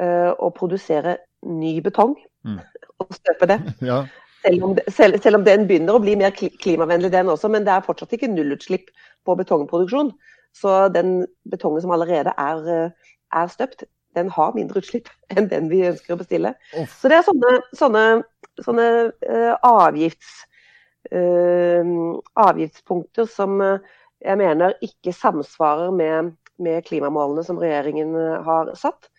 eh, 0.00 0.30
å 0.32 0.50
produsere 0.54 1.18
ny 1.44 1.78
betong 1.84 2.16
mm. 2.46 2.60
og 3.04 3.16
støpe 3.20 3.50
det. 3.50 3.60
ja. 3.90 4.02
Selv 4.44 4.66
om, 4.66 4.76
selv, 4.92 5.20
selv 5.24 5.40
om, 5.40 5.44
den 5.46 5.64
begynner 5.68 5.96
å 5.96 6.02
bli 6.04 6.18
mer 6.20 6.34
klimavennlig, 6.36 7.12
den 7.14 7.32
også, 7.32 7.48
men 7.48 7.64
det 7.64 7.72
er 7.72 7.84
fortsatt 7.86 8.12
ikke 8.12 8.28
nullutslipp 8.28 8.90
på 9.24 9.36
betongproduksjon. 9.40 10.12
Så 10.54 10.74
den 10.92 11.22
betongen 11.50 11.80
som 11.82 11.94
allerede 11.94 12.34
er, 12.38 12.90
er 13.32 13.48
støpt, 13.50 13.86
den 14.14 14.30
har 14.30 14.54
mindre 14.54 14.82
utslipp 14.82 15.10
enn 15.34 15.48
den 15.50 15.70
vi 15.72 15.84
ønsker 15.88 16.14
å 16.14 16.20
bestille. 16.20 16.54
Oh. 16.76 16.86
Så 17.00 17.10
det 17.10 17.18
er 17.18 17.28
sånne, 17.28 17.54
sånne, 17.76 18.04
sånne 18.64 18.88
uh, 19.26 19.54
avgifts, 19.64 20.44
uh, 21.10 22.20
avgiftspunkter 22.46 23.28
som 23.30 23.58
uh, 23.64 23.94
jeg 24.24 24.40
mener 24.40 24.76
ikke 24.84 25.12
samsvarer 25.14 25.92
med, 25.94 26.32
med 26.62 26.86
klimamålene 26.88 27.44
som 27.46 27.60
regjeringen 27.62 28.16
har 28.46 28.72
satt. 28.80 29.10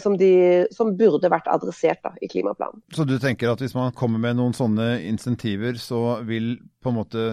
Som, 0.00 0.14
de, 0.16 0.64
som, 0.72 0.94
burde 0.96 1.28
vært 1.28 1.50
adressert 1.52 1.98
da, 2.00 2.14
i 2.24 2.28
klimaplanen. 2.32 2.78
Så 2.96 3.04
du 3.04 3.18
tenker 3.20 3.50
at 3.52 3.60
hvis 3.60 3.74
man 3.76 3.92
kommer 3.92 4.22
med 4.22 4.38
noen 4.38 4.54
sånne 4.56 4.94
insentiver, 5.04 5.76
så 5.76 6.22
vil 6.24 6.54
på 6.80 6.88
en 6.88 6.96
måte 6.96 7.26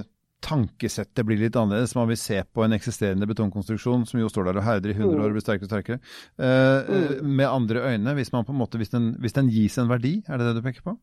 tankesettet 0.44 1.26
blir 1.28 1.40
litt 1.40 1.58
annerledes. 1.60 1.96
Man 1.98 2.10
vil 2.10 2.20
se 2.20 2.42
på 2.44 2.64
en 2.64 2.76
eksisterende 2.76 3.28
betongkonstruksjon 3.30 4.06
som 4.10 4.22
jo 4.22 4.30
står 4.32 4.50
der 4.50 4.62
og 4.62 4.66
herder 4.66 4.94
i 4.94 4.98
100 4.98 5.20
år 5.20 5.32
og 5.32 5.38
blir 5.38 5.46
sterkere 5.46 5.68
og 5.68 5.74
sterkere, 5.74 6.00
eh, 6.40 7.20
mm. 7.20 7.28
med 7.28 7.48
andre 7.48 7.84
øyne. 7.94 8.16
Hvis, 8.18 8.32
man 8.36 8.48
på 8.48 8.56
en 8.56 8.62
måte, 8.62 8.80
hvis 8.80 8.94
den, 8.94 9.14
hvis, 9.20 9.36
den, 9.36 9.52
gis 9.54 9.78
en 9.78 9.92
verdi, 9.92 10.20
er 10.28 10.40
det 10.40 10.50
det 10.50 10.60
du 10.60 10.66
peker 10.66 10.86
på? 10.86 10.96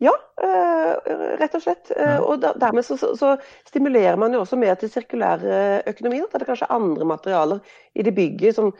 Ja, 0.00 0.12
øh, 0.44 0.92
rett 1.40 1.54
og 1.58 1.62
slett. 1.64 1.90
Ja. 1.90 2.14
Eh, 2.14 2.20
og 2.22 2.42
dermed 2.42 2.86
så, 2.86 2.96
så, 2.96 3.34
stimulerer 3.66 4.16
man 4.16 4.32
jo 4.32 4.44
også 4.44 4.56
mer 4.56 4.78
til 4.78 4.90
sirkulær 4.92 5.42
økonomi. 5.90 6.22
Det 6.22 6.42
er 6.42 6.48
kanskje 6.48 6.70
andre 6.70 7.08
materialer 7.08 7.58
i 7.94 8.06
det 8.06 8.14
bygget 8.14 8.54
som 8.54 8.72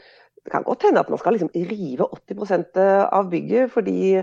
Det 0.45 0.53
kan 0.53 0.63
godt 0.65 0.83
hende 0.87 1.01
at 1.01 1.09
man 1.11 1.19
skal 1.19 1.35
liksom 1.35 1.51
rive 1.53 2.07
80% 2.31 2.79
av 3.13 3.27
bygget 3.31 3.71
fordi 3.71 4.23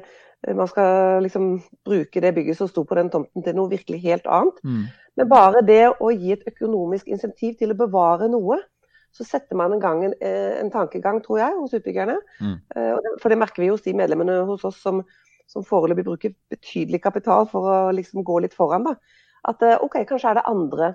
man 0.57 0.67
skal 0.67 1.21
liksom 1.21 1.61
bruke 1.85 2.21
det 2.21 2.31
bygget 2.33 2.57
som 2.57 2.67
sto 2.67 2.83
på 2.83 2.95
den 2.95 3.09
tomten 3.09 3.43
til 3.43 3.55
noe 3.55 3.69
virkelig 3.69 3.99
helt 4.01 4.25
annet. 4.25 4.57
Mm. 4.63 4.87
Men 5.15 5.29
bare 5.29 5.61
det 5.65 5.83
å 6.01 6.09
gi 6.11 6.33
et 6.35 6.47
økonomisk 6.47 7.07
insentiv 7.07 7.55
til 7.59 7.73
å 7.73 7.77
bevare 7.77 8.27
noe, 8.31 8.59
så 9.15 9.23
setter 9.23 9.55
man 9.55 9.71
en, 9.71 9.79
gang 9.79 10.03
en, 10.03 10.15
eh, 10.19 10.57
en 10.59 10.71
tankegang, 10.71 11.21
tror 11.23 11.39
jeg, 11.39 11.55
hos 11.55 11.75
utbyggerne. 11.77 12.17
Mm. 12.41 12.57
Eh, 12.75 13.11
for 13.21 13.31
det 13.31 13.39
merker 13.39 13.63
vi 13.63 13.71
hos 13.71 13.85
de 13.85 13.95
medlemmene 13.95 14.41
hos 14.49 14.65
oss 14.67 14.81
som, 14.83 15.01
som 15.51 15.65
foreløpig 15.65 16.05
bruker 16.07 16.33
betydelig 16.51 17.01
kapital 17.03 17.47
for 17.49 17.69
å 17.69 17.77
liksom 17.95 18.25
gå 18.25 18.41
litt 18.43 18.55
foran. 18.57 18.87
Da. 18.87 18.95
At 19.49 19.63
eh, 19.65 19.77
OK, 19.83 20.01
kanskje 20.09 20.33
er 20.33 20.39
det 20.39 20.49
andre, 20.51 20.93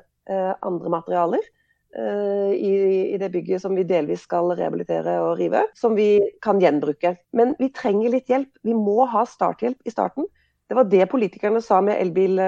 andre 0.63 0.91
materialer 0.93 1.43
i, 1.91 2.69
i, 3.11 3.17
det 3.19 3.33
bygget 3.35 3.65
som 3.65 3.73
vi 3.75 3.83
delvis 3.83 4.21
skal 4.23 4.53
rehabilitere 4.55 5.17
og 5.25 5.41
rive, 5.41 5.65
som 5.75 5.97
vi 5.99 6.21
kan 6.45 6.61
gjenbruke. 6.63 7.17
Men 7.35 7.57
vi 7.59 7.67
trenger 7.75 8.13
litt 8.13 8.31
hjelp. 8.31 8.53
Vi 8.63 8.77
må 8.77 9.09
ha 9.11 9.25
starthjelp 9.27 9.81
i 9.83 9.91
starten. 9.91 10.29
Det 10.71 10.77
var 10.79 10.87
det 10.87 11.09
politikerne 11.11 11.59
sa 11.65 11.81
med 11.83 11.99
elbil 11.99 12.39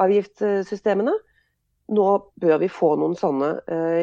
avgiftssystemene. 0.00 1.12
Nå 1.92 2.06
bør 2.40 2.62
vi 2.62 2.70
få 2.72 2.94
noen 3.02 3.18
sånne 3.18 3.50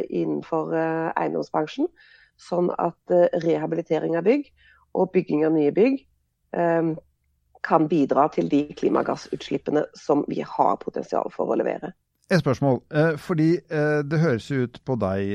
innenfor 0.03 0.75
eiendomsbransjen, 0.77 1.89
sånn 2.37 2.69
at 2.77 3.17
rehabilitering 3.47 4.17
av 4.19 4.27
bygg 4.27 4.51
og 4.97 5.09
bygging 5.15 5.45
av 5.47 5.55
nye 5.55 5.73
bygg 5.73 6.03
kan 7.67 7.87
bidra 7.91 8.27
til 8.33 8.49
de 8.51 8.63
klimagassutslippene 8.79 9.85
som 9.97 10.23
vi 10.31 10.41
har 10.41 10.77
potensial 10.81 11.31
for 11.33 11.51
å 11.51 11.57
levere. 11.59 11.93
Et 12.27 12.41
spørsmål. 12.41 12.81
fordi 13.23 13.53
det 14.03 14.17
høres 14.19 14.49
jo 14.51 14.65
ut 14.65 14.81
på 14.83 14.97
deg, 14.99 15.29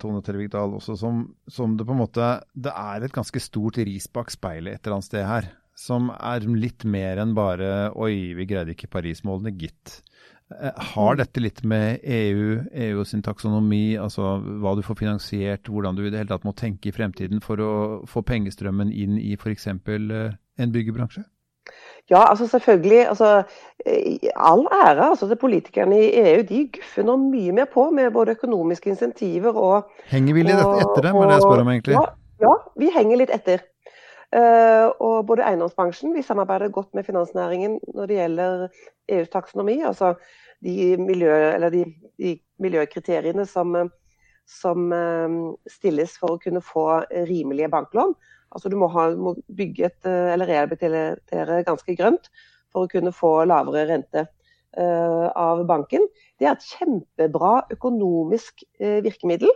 Tone 0.00 0.22
Tellevik 0.24 0.48
Dahl, 0.54 0.78
også 0.78 0.96
som, 0.96 1.18
som, 1.44 1.74
det 1.76 1.84
på 1.84 1.92
en 1.92 2.00
måte 2.00 2.28
Det 2.56 2.72
er 2.72 3.04
et 3.04 3.12
ganske 3.12 3.42
stort 3.44 3.76
ris 3.76 4.06
bak 4.08 4.32
speilet 4.32 4.78
et 4.78 4.80
eller 4.80 4.96
annet 4.96 5.08
sted 5.10 5.26
her 5.28 5.50
som 5.78 6.10
er 6.10 6.46
litt 6.58 6.84
mer 6.88 7.20
enn 7.22 7.36
bare 7.38 7.92
Oi, 7.94 8.34
vi 8.34 8.46
greide 8.50 8.74
ikke 8.74 8.90
Parismålene, 8.90 9.54
gitt. 9.58 10.00
Eh, 10.50 10.72
har 10.94 11.14
mm. 11.14 11.18
dette 11.20 11.42
litt 11.42 11.62
med 11.68 12.02
EU, 12.02 12.58
EU 12.88 13.04
sin 13.06 13.22
taksonomi, 13.24 13.98
altså 14.00 14.38
hva 14.62 14.74
du 14.76 14.82
får 14.86 14.98
finansiert, 15.04 15.70
hvordan 15.70 15.98
du 15.98 16.06
i 16.06 16.10
det 16.10 16.22
hele 16.22 16.32
tatt 16.32 16.46
må 16.48 16.54
tenke 16.58 16.90
i 16.90 16.94
fremtiden 16.94 17.42
for 17.44 17.62
å 17.62 17.72
få 18.10 18.24
pengestrømmen 18.26 18.90
inn 18.90 19.18
i 19.20 19.36
f.eks. 19.38 19.68
Eh, 19.70 20.38
en 20.58 20.74
byggebransje? 20.74 21.26
Ja, 22.10 22.30
altså 22.30 22.46
selvfølgelig. 22.48 23.08
Altså, 23.08 23.42
all 24.36 24.66
ære 24.72 25.10
altså, 25.10 25.28
til 25.28 25.36
politikerne 25.36 25.98
i 26.00 26.20
EU. 26.20 26.42
De 26.48 26.62
guffer 26.74 27.04
nå 27.04 27.16
mye 27.20 27.52
mer 27.52 27.68
på 27.72 27.90
med 27.90 28.10
både 28.10 28.36
økonomiske 28.38 28.90
insentiver 28.90 29.56
og 29.56 29.90
Henger 30.08 30.34
vi 30.34 30.46
litt 30.46 30.62
etter 30.62 31.04
dem, 31.04 31.16
er 31.16 31.28
det 31.28 31.36
jeg 31.36 31.44
spør 31.44 31.64
om 31.64 31.72
egentlig? 31.74 31.98
Ja, 31.98 32.06
ja, 32.46 32.54
vi 32.80 32.88
henger 32.94 33.20
litt 33.20 33.34
etter. 33.34 33.66
Uh, 34.28 34.92
og 35.00 35.22
både 35.24 35.46
eiendomsbransjen 35.48 36.12
Vi 36.12 36.20
samarbeider 36.20 36.68
godt 36.68 36.90
med 36.92 37.06
finansnæringen 37.06 37.78
når 37.94 38.10
det 38.10 38.16
gjelder 38.18 38.66
EUs 39.08 39.30
taksonomi. 39.32 39.78
Altså 39.88 40.14
de, 40.64 40.96
miljø, 41.00 41.32
de, 41.72 41.84
de 42.18 42.34
miljøkriteriene 42.60 43.46
som, 43.48 43.76
som 44.48 44.92
uh, 44.92 45.38
stilles 45.68 46.16
for 46.20 46.36
å 46.36 46.42
kunne 46.42 46.64
få 46.64 46.88
rimelige 47.28 47.72
banklån. 47.72 48.16
Altså 48.54 48.70
Du 48.72 48.78
må, 48.80 48.88
ha, 48.94 49.10
må 49.14 49.34
bygge 49.56 49.88
et, 49.90 49.98
uh, 50.06 50.32
eller 50.34 50.48
rehabilitere 50.50 51.62
ganske 51.66 51.96
grønt 51.98 52.30
for 52.72 52.84
å 52.84 52.90
kunne 52.90 53.14
få 53.14 53.42
lavere 53.48 53.88
rente 53.92 54.28
av 54.78 55.62
banken. 55.66 56.02
Det 56.38 56.46
er 56.46 56.52
et 56.52 56.66
kjempebra 56.76 57.64
økonomisk 57.72 58.60
virkemiddel 58.78 59.48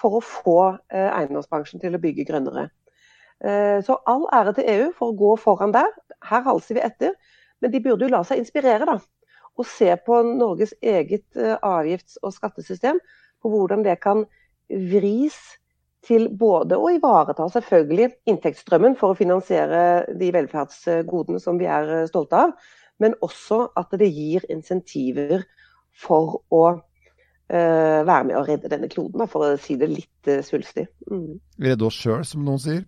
for 0.00 0.16
å 0.16 0.22
få 0.24 0.54
eiendomsbransjen 0.88 1.82
til 1.82 1.94
å 1.94 2.00
bygge 2.00 2.24
grønnere. 2.26 2.64
Så 3.84 3.98
all 4.10 4.24
ære 4.34 4.54
til 4.56 4.70
EU 4.72 4.86
for 4.96 5.12
å 5.12 5.18
gå 5.20 5.34
foran 5.44 5.74
der. 5.76 5.92
Her 6.24 6.42
halser 6.48 6.80
vi 6.80 6.82
etter. 6.88 7.12
Men 7.60 7.74
de 7.76 7.82
burde 7.84 8.08
jo 8.08 8.14
la 8.16 8.22
seg 8.26 8.40
inspirere, 8.40 8.88
da. 8.88 8.96
Og 9.60 9.68
se 9.68 9.92
på 10.08 10.22
Norges 10.32 10.72
eget 10.82 11.38
avgifts- 11.60 12.18
og 12.24 12.34
skattesystem. 12.34 12.98
På 13.44 13.52
hvordan 13.52 13.84
det 13.84 14.00
kan 14.02 14.24
vris 14.68 15.38
til 16.04 16.28
både 16.38 16.76
å 16.78 16.90
ivareta 16.92 17.46
selvfølgelig 17.52 18.10
inntektsstrømmen 18.30 18.96
for 19.00 19.12
å 19.12 19.18
finansiere 19.18 20.04
de 20.20 20.30
velferdsgodene 20.34 21.40
som 21.42 21.60
vi 21.60 21.68
er 21.70 22.06
stolte 22.10 22.46
av, 22.46 22.56
men 23.02 23.16
også 23.24 23.68
at 23.78 23.94
det 23.98 24.10
gir 24.12 24.44
insentiver 24.52 25.46
for 26.04 26.42
å 26.52 26.64
være 27.52 28.24
med 28.24 28.36
å 28.38 28.44
redde 28.46 28.70
denne 28.72 28.88
kloden, 28.88 29.26
for 29.28 29.44
å 29.44 29.56
si 29.60 29.76
det 29.80 29.90
litt 29.90 30.30
uh, 30.30 30.40
svulstig. 30.44 30.86
Mm. 31.10 31.36
Redde 31.64 31.86
oss 31.86 31.98
sjøl, 32.00 32.22
som 32.26 32.44
noen 32.46 32.60
sier. 32.62 32.82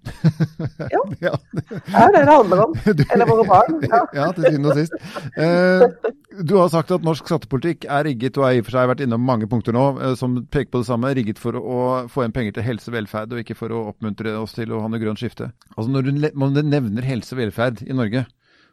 ja. 0.95 1.03
ja. 1.23 1.33
det 1.53 2.01
er 2.01 2.15
det 2.15 2.23
det 2.23 2.33
handler 2.33 2.63
om. 2.65 2.77
Eller 3.13 3.29
våre 3.29 3.47
barn. 3.49 3.81
Ja, 3.93 4.01
ja 4.17 4.31
til 4.35 4.49
syvende 4.49 4.73
og 4.73 4.81
sist. 4.81 4.97
Uh, 5.37 6.41
du 6.41 6.57
har 6.59 6.71
sagt 6.73 6.95
at 6.97 7.05
norsk 7.07 7.29
skattepolitikk 7.29 7.87
er 7.89 8.09
rigget, 8.09 8.41
og 8.41 8.49
har 8.49 8.57
i 8.57 8.63
og 8.63 8.69
for 8.69 8.79
seg 8.79 8.91
vært 8.91 9.05
innom 9.05 9.23
mange 9.25 9.49
punkter 9.51 9.77
nå 9.77 9.85
som 10.19 10.41
peker 10.53 10.73
på 10.73 10.83
det 10.83 10.89
samme, 10.89 11.13
rigget 11.17 11.41
for 11.41 11.57
å 11.61 11.83
få 12.13 12.25
igjen 12.25 12.37
penger 12.37 12.57
til 12.57 12.67
helse 12.67 12.91
og 12.91 12.97
velferd, 12.97 13.33
og 13.37 13.45
ikke 13.45 13.59
for 13.59 13.73
å 13.73 13.85
oppmuntre 13.93 14.35
oss 14.41 14.57
til 14.57 14.73
å 14.73 14.83
ha 14.85 14.91
noe 14.91 15.03
grønt 15.03 15.21
skifte. 15.21 15.53
Altså 15.77 15.93
Når 15.93 16.09
du 16.09 16.65
nevner 16.65 17.07
helse 17.07 17.37
og 17.37 17.45
velferd 17.45 17.85
i 17.87 17.97
Norge, 17.97 18.27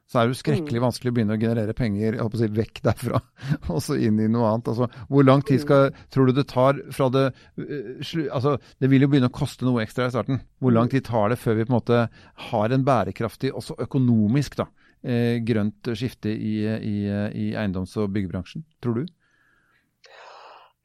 så 0.09 0.19
er 0.19 0.27
det 0.27 0.35
jo 0.35 0.41
skrekkelig 0.41 0.79
mm. 0.79 0.83
vanskelig 0.83 1.11
å 1.11 1.15
begynne 1.15 1.35
å 1.37 1.41
generere 1.41 1.75
penger 1.77 2.19
å 2.21 2.27
si, 2.37 2.49
vekk 2.53 2.81
derfra 2.85 3.21
og 3.73 3.79
så 3.81 3.95
inn 3.97 4.19
i 4.21 4.29
noe 4.31 4.51
annet. 4.51 4.69
Altså, 4.73 5.05
hvor 5.09 5.25
lang 5.25 5.41
tid 5.47 5.63
skal, 5.63 5.87
mm. 5.89 6.03
tror 6.13 6.29
du 6.29 6.35
det 6.37 6.45
tar 6.51 6.81
fra 6.93 7.09
det 7.13 7.23
uh, 7.31 8.27
altså, 8.35 8.57
Det 8.81 8.91
vil 8.91 9.05
jo 9.05 9.09
begynne 9.13 9.31
å 9.31 9.33
koste 9.33 9.65
noe 9.67 9.81
ekstra 9.85 10.09
i 10.09 10.13
starten. 10.13 10.43
Hvor 10.61 10.75
lang 10.75 10.89
mm. 10.89 10.93
tid 10.93 11.07
tar 11.09 11.33
det 11.33 11.39
før 11.41 11.57
vi 11.57 11.65
på 11.65 11.73
en 11.73 11.79
måte 11.79 12.03
har 12.49 12.75
en 12.75 12.85
bærekraftig, 12.85 13.53
også 13.55 13.79
økonomisk, 13.87 14.59
da, 14.59 14.67
eh, 15.07 15.39
grønt 15.45 15.93
skifte 15.97 16.31
i, 16.33 16.55
i, 16.67 16.95
i 17.07 17.49
eiendoms- 17.55 17.95
og 18.01 18.11
byggebransjen, 18.13 18.65
tror 18.83 19.01
du? 19.01 19.05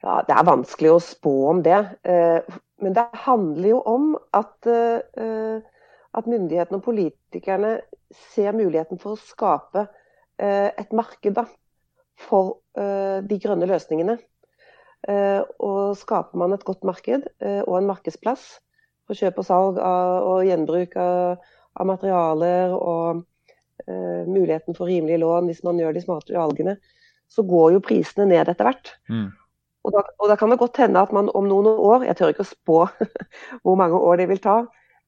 Ja, 0.03 0.21
Det 0.25 0.35
er 0.35 0.47
vanskelig 0.47 0.93
å 0.95 1.03
spå 1.03 1.33
om 1.51 1.61
det. 1.65 1.79
Eh, 2.07 2.39
men 2.79 2.95
det 2.95 3.05
handler 3.25 3.73
jo 3.73 3.81
om 3.83 4.13
at 4.35 4.69
eh, 4.71 5.59
at 6.17 6.29
myndighetene 6.29 6.79
og 6.79 6.85
politikerne 6.85 7.75
ser 8.33 8.55
muligheten 8.57 8.99
for 9.01 9.15
å 9.15 9.21
skape 9.21 9.85
eh, 10.41 10.69
et 10.69 10.93
marked 10.95 11.35
da, 11.37 11.45
for 12.19 12.59
eh, 12.79 13.19
de 13.25 13.39
grønne 13.41 13.69
løsningene. 13.69 14.17
Eh, 15.09 15.41
og 15.63 15.95
skaper 15.99 16.39
man 16.41 16.55
et 16.55 16.65
godt 16.67 16.83
marked 16.87 17.29
og 17.39 17.75
en 17.77 17.87
markedsplass 17.87 18.57
for 19.07 19.17
kjøp 19.17 19.39
og 19.41 19.47
salg 19.47 19.81
av, 19.81 20.25
og 20.27 20.47
gjenbruk 20.47 20.97
av, 20.99 21.51
av 21.79 21.87
materialer 21.89 22.75
og 22.75 23.25
muligheten 23.89 24.75
for 24.77 24.91
rimelige 24.91 25.21
lån 25.23 25.47
hvis 25.47 25.61
man 25.65 25.79
gjør 25.79 25.95
de 25.95 26.01
smarte 26.03 26.35
valgene, 26.35 26.75
så 27.31 27.41
går 27.47 27.71
jo 27.73 27.79
prisene 27.81 28.27
ned 28.27 28.51
etter 28.51 28.67
hvert. 28.67 28.91
Mm. 29.09 29.29
Og, 29.87 29.93
da, 29.95 30.03
og 30.19 30.29
da, 30.29 30.35
kan 30.37 30.51
det 30.51 30.59
godt 30.59 30.77
hende 30.83 31.01
at 31.01 31.13
man 31.15 31.31
om 31.33 31.47
noen 31.47 31.69
år, 31.71 32.03
jeg 32.05 32.19
tør 32.19 32.33
ikke 32.33 32.45
å 32.45 32.49
spå 32.49 32.77
hvor 33.63 33.79
mange 33.79 33.97
år 33.97 34.19
det 34.19 34.27
vil 34.29 34.43
ta, 34.43 34.57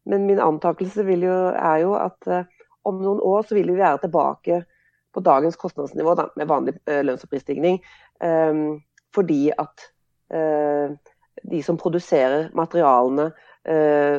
men 0.09 0.25
min 0.25 0.39
antakelse 0.41 1.05
jo, 1.05 1.37
er 1.53 1.81
jo 1.83 1.93
at 1.99 2.27
uh, 2.27 2.43
om 2.87 3.01
noen 3.01 3.21
år 3.21 3.45
så 3.45 3.57
vil 3.57 3.71
vi 3.71 3.79
være 3.79 4.05
tilbake 4.05 4.63
på 5.11 5.23
dagens 5.23 5.59
kostnadsnivå 5.59 6.15
da, 6.17 6.29
med 6.39 6.49
vanlig 6.49 6.75
uh, 6.89 7.01
lønns- 7.05 7.25
og 7.25 7.33
prisstigning. 7.33 7.81
Um, 8.19 8.81
fordi 9.15 9.51
at 9.51 9.89
de 10.31 11.57
som 11.65 11.75
produserer 11.75 12.45
materialene, 12.55 13.25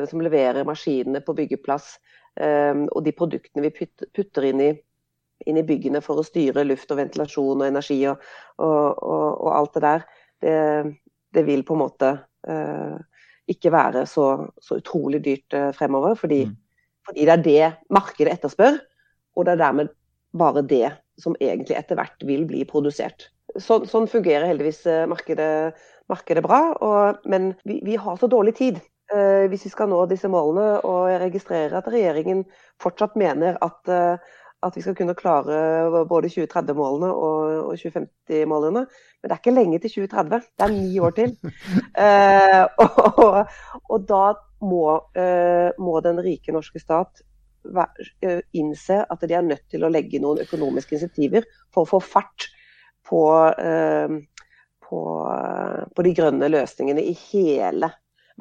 som 0.05 0.21
leverer 0.21 0.67
maskinene 0.67 1.23
på 1.25 1.33
byggeplass, 1.33 1.95
og 2.37 2.99
de 3.01 3.13
produktene 3.17 3.63
vi 3.65 3.87
putter 4.13 4.45
inn, 4.45 4.61
i, 4.61 4.67
inn, 5.47 5.57
i, 5.57 5.63
byggene 5.65 6.03
for 6.05 6.21
å 6.21 6.27
styre 6.27 6.61
luft 6.67 6.93
og 6.93 6.99
ventilasjon 7.01 7.63
og 7.63 7.65
energi 7.65 7.97
og, 8.11 8.21
og, 8.61 9.01
og, 9.01 9.25
og 9.31 9.49
alt 9.55 9.73
det 9.79 9.83
der, 9.87 10.05
det, 10.45 10.55
det, 11.33 11.45
vil 11.49 11.65
på 11.65 11.73
en 11.73 11.81
måte 11.81 12.13
ikke 13.51 13.71
være 13.73 14.05
så, 14.09 14.27
så 14.61 14.79
utrolig 14.79 15.23
dyrt 15.25 15.55
eh, 15.57 15.71
fremover. 15.75 16.15
Fordi, 16.19 16.43
mm. 16.47 16.55
fordi, 17.07 17.25
det 17.25 17.33
er 17.33 17.43
det 17.47 17.71
markedet 17.93 18.37
etterspør, 18.37 18.79
og 19.35 19.45
det 19.45 19.55
er 19.55 19.63
dermed 19.65 19.91
bare 20.37 20.65
det 20.65 20.87
som 21.21 21.35
egentlig 21.41 21.77
etter 21.77 21.99
hvert 21.99 22.25
vil 22.25 22.45
bli 22.49 22.63
produsert. 22.69 23.29
Så, 23.59 23.83
sånn 23.85 24.07
fungerer 24.09 24.47
heldigvis 24.49 24.81
eh, 24.89 25.03
markedet, 25.09 25.75
markedet 26.09 26.43
bra, 26.45 26.63
og, 26.81 27.21
men 27.29 27.53
vi, 27.67 27.81
vi, 27.85 27.99
har 27.99 28.17
så 28.17 28.29
dårlig 28.31 28.55
tid. 28.57 28.79
Eh, 29.13 29.45
hvis 29.51 29.67
vi 29.67 29.73
skal 29.73 29.91
nå 29.91 29.99
disse 30.09 30.31
målene, 30.31 30.79
og 30.87 31.11
jeg 31.11 31.21
registrerer 31.27 31.77
at 31.77 31.91
regjeringen 31.91 32.45
fortsatt 32.81 33.19
mener 33.19 33.59
at 33.61 33.91
at 34.63 34.77
vi 34.77 34.83
skal 34.83 34.95
kunne 34.97 35.15
klare 35.17 36.05
både 36.09 36.31
2030-målene 36.31 37.09
og, 37.11 37.51
og 37.69 37.81
2050-målene. 37.81 38.85
Men 38.85 39.29
det 39.29 39.35
er 39.35 39.41
ikke 39.41 39.55
lenge 39.55 39.79
til 39.83 39.95
2030. 39.97 40.47
Det 40.57 40.65
er 40.65 40.73
ni 40.77 40.99
år 40.99 41.17
til. 41.19 41.35
Eh, 42.03 42.63
og, 42.81 43.35
og, 43.89 44.05
da 44.09 44.23
må, 44.65 44.87
eh, 45.19 45.69
må, 45.77 45.99
den 46.01 46.17
rike 46.25 46.51
norske 46.55 46.81
stat 46.81 47.21
uh, 47.69 48.39
innse 48.57 48.97
at 49.05 49.25
de 49.29 49.35
er 49.37 49.45
nødt 49.45 49.67
til 49.71 49.85
å 49.85 49.91
legge 49.93 50.21
noen 50.23 50.41
økonomiske 50.41 50.97
insentiver 50.97 51.45
for 51.71 51.85
å 51.85 51.91
få 51.93 51.99
fart 52.01 52.47
på, 53.05 53.21
på, 54.87 55.01
på 55.95 56.05
de 56.07 56.15
grønne 56.17 56.49
løsningene 56.49 57.05
i 57.05 57.13
hele 57.29 57.91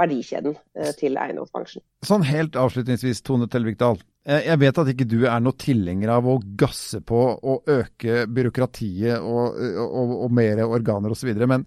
verdikjeden 0.01 0.55
til 0.99 1.19
eiendomsbransjen. 1.21 1.83
Sånn 2.07 2.25
helt 2.25 2.57
avslutningsvis, 2.57 3.21
Tone 3.27 3.49
Telvik 3.53 3.77
Dahl. 3.81 4.01
Jeg 4.25 4.57
vet 4.63 4.79
at 4.79 4.89
ikke 4.93 5.09
du 5.11 5.25
er 5.27 5.43
noe 5.43 5.59
tilhenger 5.59 6.15
av 6.15 6.29
å 6.31 6.39
gasse 6.59 7.03
på 7.05 7.21
og 7.37 7.71
øke 7.71 8.23
byråkratiet 8.31 9.19
og, 9.19 9.59
og, 9.83 10.15
og 10.27 10.33
mer 10.33 10.63
organer 10.65 11.13
osv., 11.13 11.35
men 11.43 11.67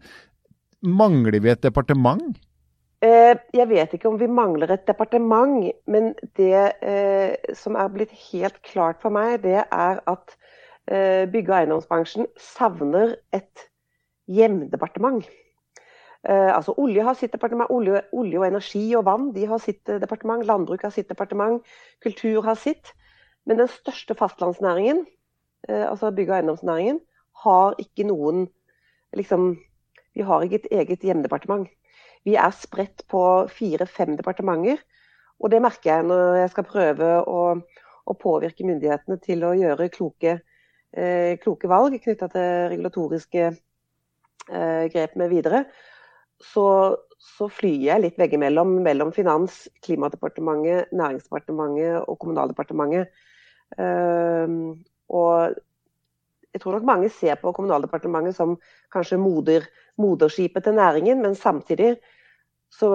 mangler 0.86 1.40
vi 1.44 1.52
et 1.52 1.64
departement? 1.66 2.38
Eh, 3.06 3.36
jeg 3.54 3.68
vet 3.70 3.94
ikke 3.94 4.10
om 4.10 4.18
vi 4.20 4.28
mangler 4.32 4.72
et 4.74 4.86
departement, 4.88 5.68
men 5.92 6.14
det 6.40 6.72
eh, 6.82 7.54
som 7.58 7.78
er 7.78 7.92
blitt 7.94 8.14
helt 8.32 8.62
klart 8.66 9.02
for 9.04 9.14
meg, 9.14 9.42
det 9.44 9.60
er 9.64 10.02
at 10.10 10.36
eh, 10.88 11.26
bygge- 11.30 11.52
og 11.52 11.58
eiendomsbransjen 11.60 12.30
savner 12.40 13.18
et 13.36 13.68
hjemdepartement. 14.32 15.28
Eh, 16.26 16.56
altså 16.56 16.74
Olje 16.82 17.04
har 17.06 17.14
sitt 17.14 17.34
departement, 17.36 17.70
olje, 17.70 18.02
olje, 18.18 18.40
og 18.40 18.48
energi 18.48 18.86
og 18.98 19.06
vann 19.06 19.28
de 19.36 19.46
har 19.46 19.62
sitt 19.62 19.90
eh, 19.90 20.00
departement. 20.02 20.46
Landbruk 20.46 20.82
har 20.82 20.94
sitt 20.94 21.10
departement. 21.10 21.62
Kultur 22.02 22.42
har 22.48 22.58
sitt. 22.58 22.94
Men 23.46 23.62
den 23.62 23.70
største 23.70 24.16
fastlandsnæringen, 24.18 25.04
eh, 25.70 25.86
altså 25.86 26.10
bygge- 26.12 26.34
og 26.34 26.38
eiendomsnæringen, 26.40 27.00
har 27.46 27.76
ikke 27.80 28.08
noen 28.10 28.48
liksom, 29.14 29.58
Vi 30.16 30.22
har 30.22 30.42
ikke 30.42 30.56
et 30.56 30.68
eget 30.72 31.02
hjemdepartement. 31.04 31.68
Vi 32.24 32.36
er 32.36 32.52
spredt 32.56 33.04
på 33.12 33.48
fire-fem 33.52 34.16
departementer. 34.16 34.78
Og 35.40 35.52
det 35.52 35.62
merker 35.62 35.90
jeg 35.90 36.06
når 36.08 36.36
jeg 36.36 36.50
skal 36.50 36.64
prøve 36.64 37.10
å, 37.28 37.42
å 38.08 38.14
påvirke 38.14 38.64
myndighetene 38.64 39.18
til 39.20 39.44
å 39.44 39.52
gjøre 39.52 39.90
kloke, 39.90 40.40
eh, 40.96 41.36
kloke 41.44 41.68
valg 41.68 42.00
knytta 42.00 42.30
til 42.32 42.70
regulatoriske 42.72 43.44
eh, 43.52 44.86
grep 44.94 45.20
med 45.20 45.30
videre 45.30 45.66
så, 46.44 46.96
så 47.22 47.48
flyr 47.52 47.86
jeg 47.88 48.04
litt 48.04 48.20
veggimellom 48.20 48.80
mellom 48.86 49.14
Finans, 49.16 49.66
Klimadepartementet, 49.86 50.92
Næringsdepartementet 50.96 52.04
og 52.04 52.20
Kommunaldepartementet. 52.22 53.14
Uh, 53.80 54.76
og 55.10 55.56
jeg 56.56 56.62
tror 56.62 56.78
nok 56.78 56.88
mange 56.88 57.10
ser 57.12 57.40
på 57.40 57.54
Kommunaldepartementet 57.56 58.38
som 58.38 58.58
kanskje 58.94 59.20
moder, 59.20 59.66
moderskipet 60.00 60.68
til 60.68 60.78
næringen, 60.78 61.22
men 61.24 61.36
samtidig 61.36 61.96
så, 62.76 62.90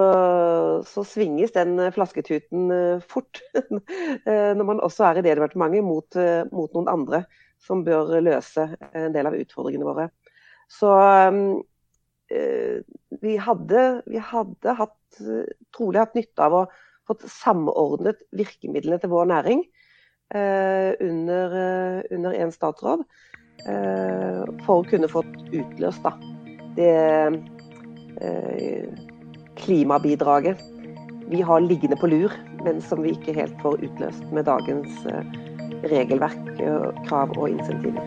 så 0.85 1.05
svinges 1.07 1.55
den 1.57 1.79
flasketuten 1.95 2.71
uh, 2.73 3.05
fort 3.09 3.41
uh, 3.57 4.53
når 4.59 4.65
man 4.65 4.85
også 4.85 5.09
er 5.09 5.21
i 5.21 5.25
det 5.25 5.39
departementet 5.39 5.85
mot, 5.85 6.09
uh, 6.17 6.45
mot, 6.53 6.73
noen 6.77 6.93
andre 6.93 7.25
som 7.61 7.85
bør 7.85 8.19
løse 8.25 8.65
en 8.97 9.13
del 9.13 9.29
av 9.29 9.37
utfordringene 9.37 9.89
våre. 9.89 10.09
Så 10.71 10.89
um, 10.89 11.61
Eh, 11.61 11.70
vi 12.31 13.33
hadde, 13.43 13.81
vi 14.07 14.21
hadde 14.23 14.75
hatt, 14.79 15.19
trolig 15.75 15.99
hatt 15.99 16.15
nytte 16.15 16.47
av 16.47 16.55
å 16.61 16.65
fått 17.11 17.27
samordnet 17.31 18.23
virkemidlene 18.37 19.01
til 19.03 19.11
vår 19.13 19.29
næring 19.33 19.65
eh, 20.35 20.93
under, 21.03 21.57
eh, 21.59 22.03
under 22.15 22.37
en 22.39 22.53
statsråd. 22.55 23.05
Eh, 23.69 24.43
for 24.65 24.81
å 24.81 24.89
kunne 24.89 25.11
fått 25.11 25.33
utløst 25.51 26.07
da, 26.07 26.15
det 26.79 26.93
eh, 28.25 28.87
klimabidraget 29.61 30.63
vi 31.31 31.43
har 31.47 31.63
liggende 31.63 31.99
på 32.01 32.09
lur, 32.11 32.33
men 32.65 32.81
som 32.83 33.05
vi 33.05 33.13
ikke 33.15 33.37
helt 33.37 33.55
får 33.63 33.83
utløst 33.87 34.33
med 34.35 34.49
dagens 34.49 35.05
eh, 35.11 35.37
regelverk, 35.91 36.41
krav 37.07 37.33
og 37.39 37.53
insentiver. 37.53 38.05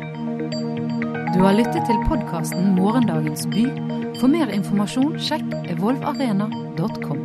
Du 1.33 1.39
har 1.41 1.57
lyttet 1.57 1.81
til 1.89 2.01
podkasten 2.09 2.75
'Morgendagens 2.77 3.47
by'. 3.49 4.02
For 4.23 4.31
mer 4.31 4.47
informasjon 4.55 5.17
sjekk 5.19 5.51
evolvarena.no. 5.73 6.47
nrk.no. 6.79 7.22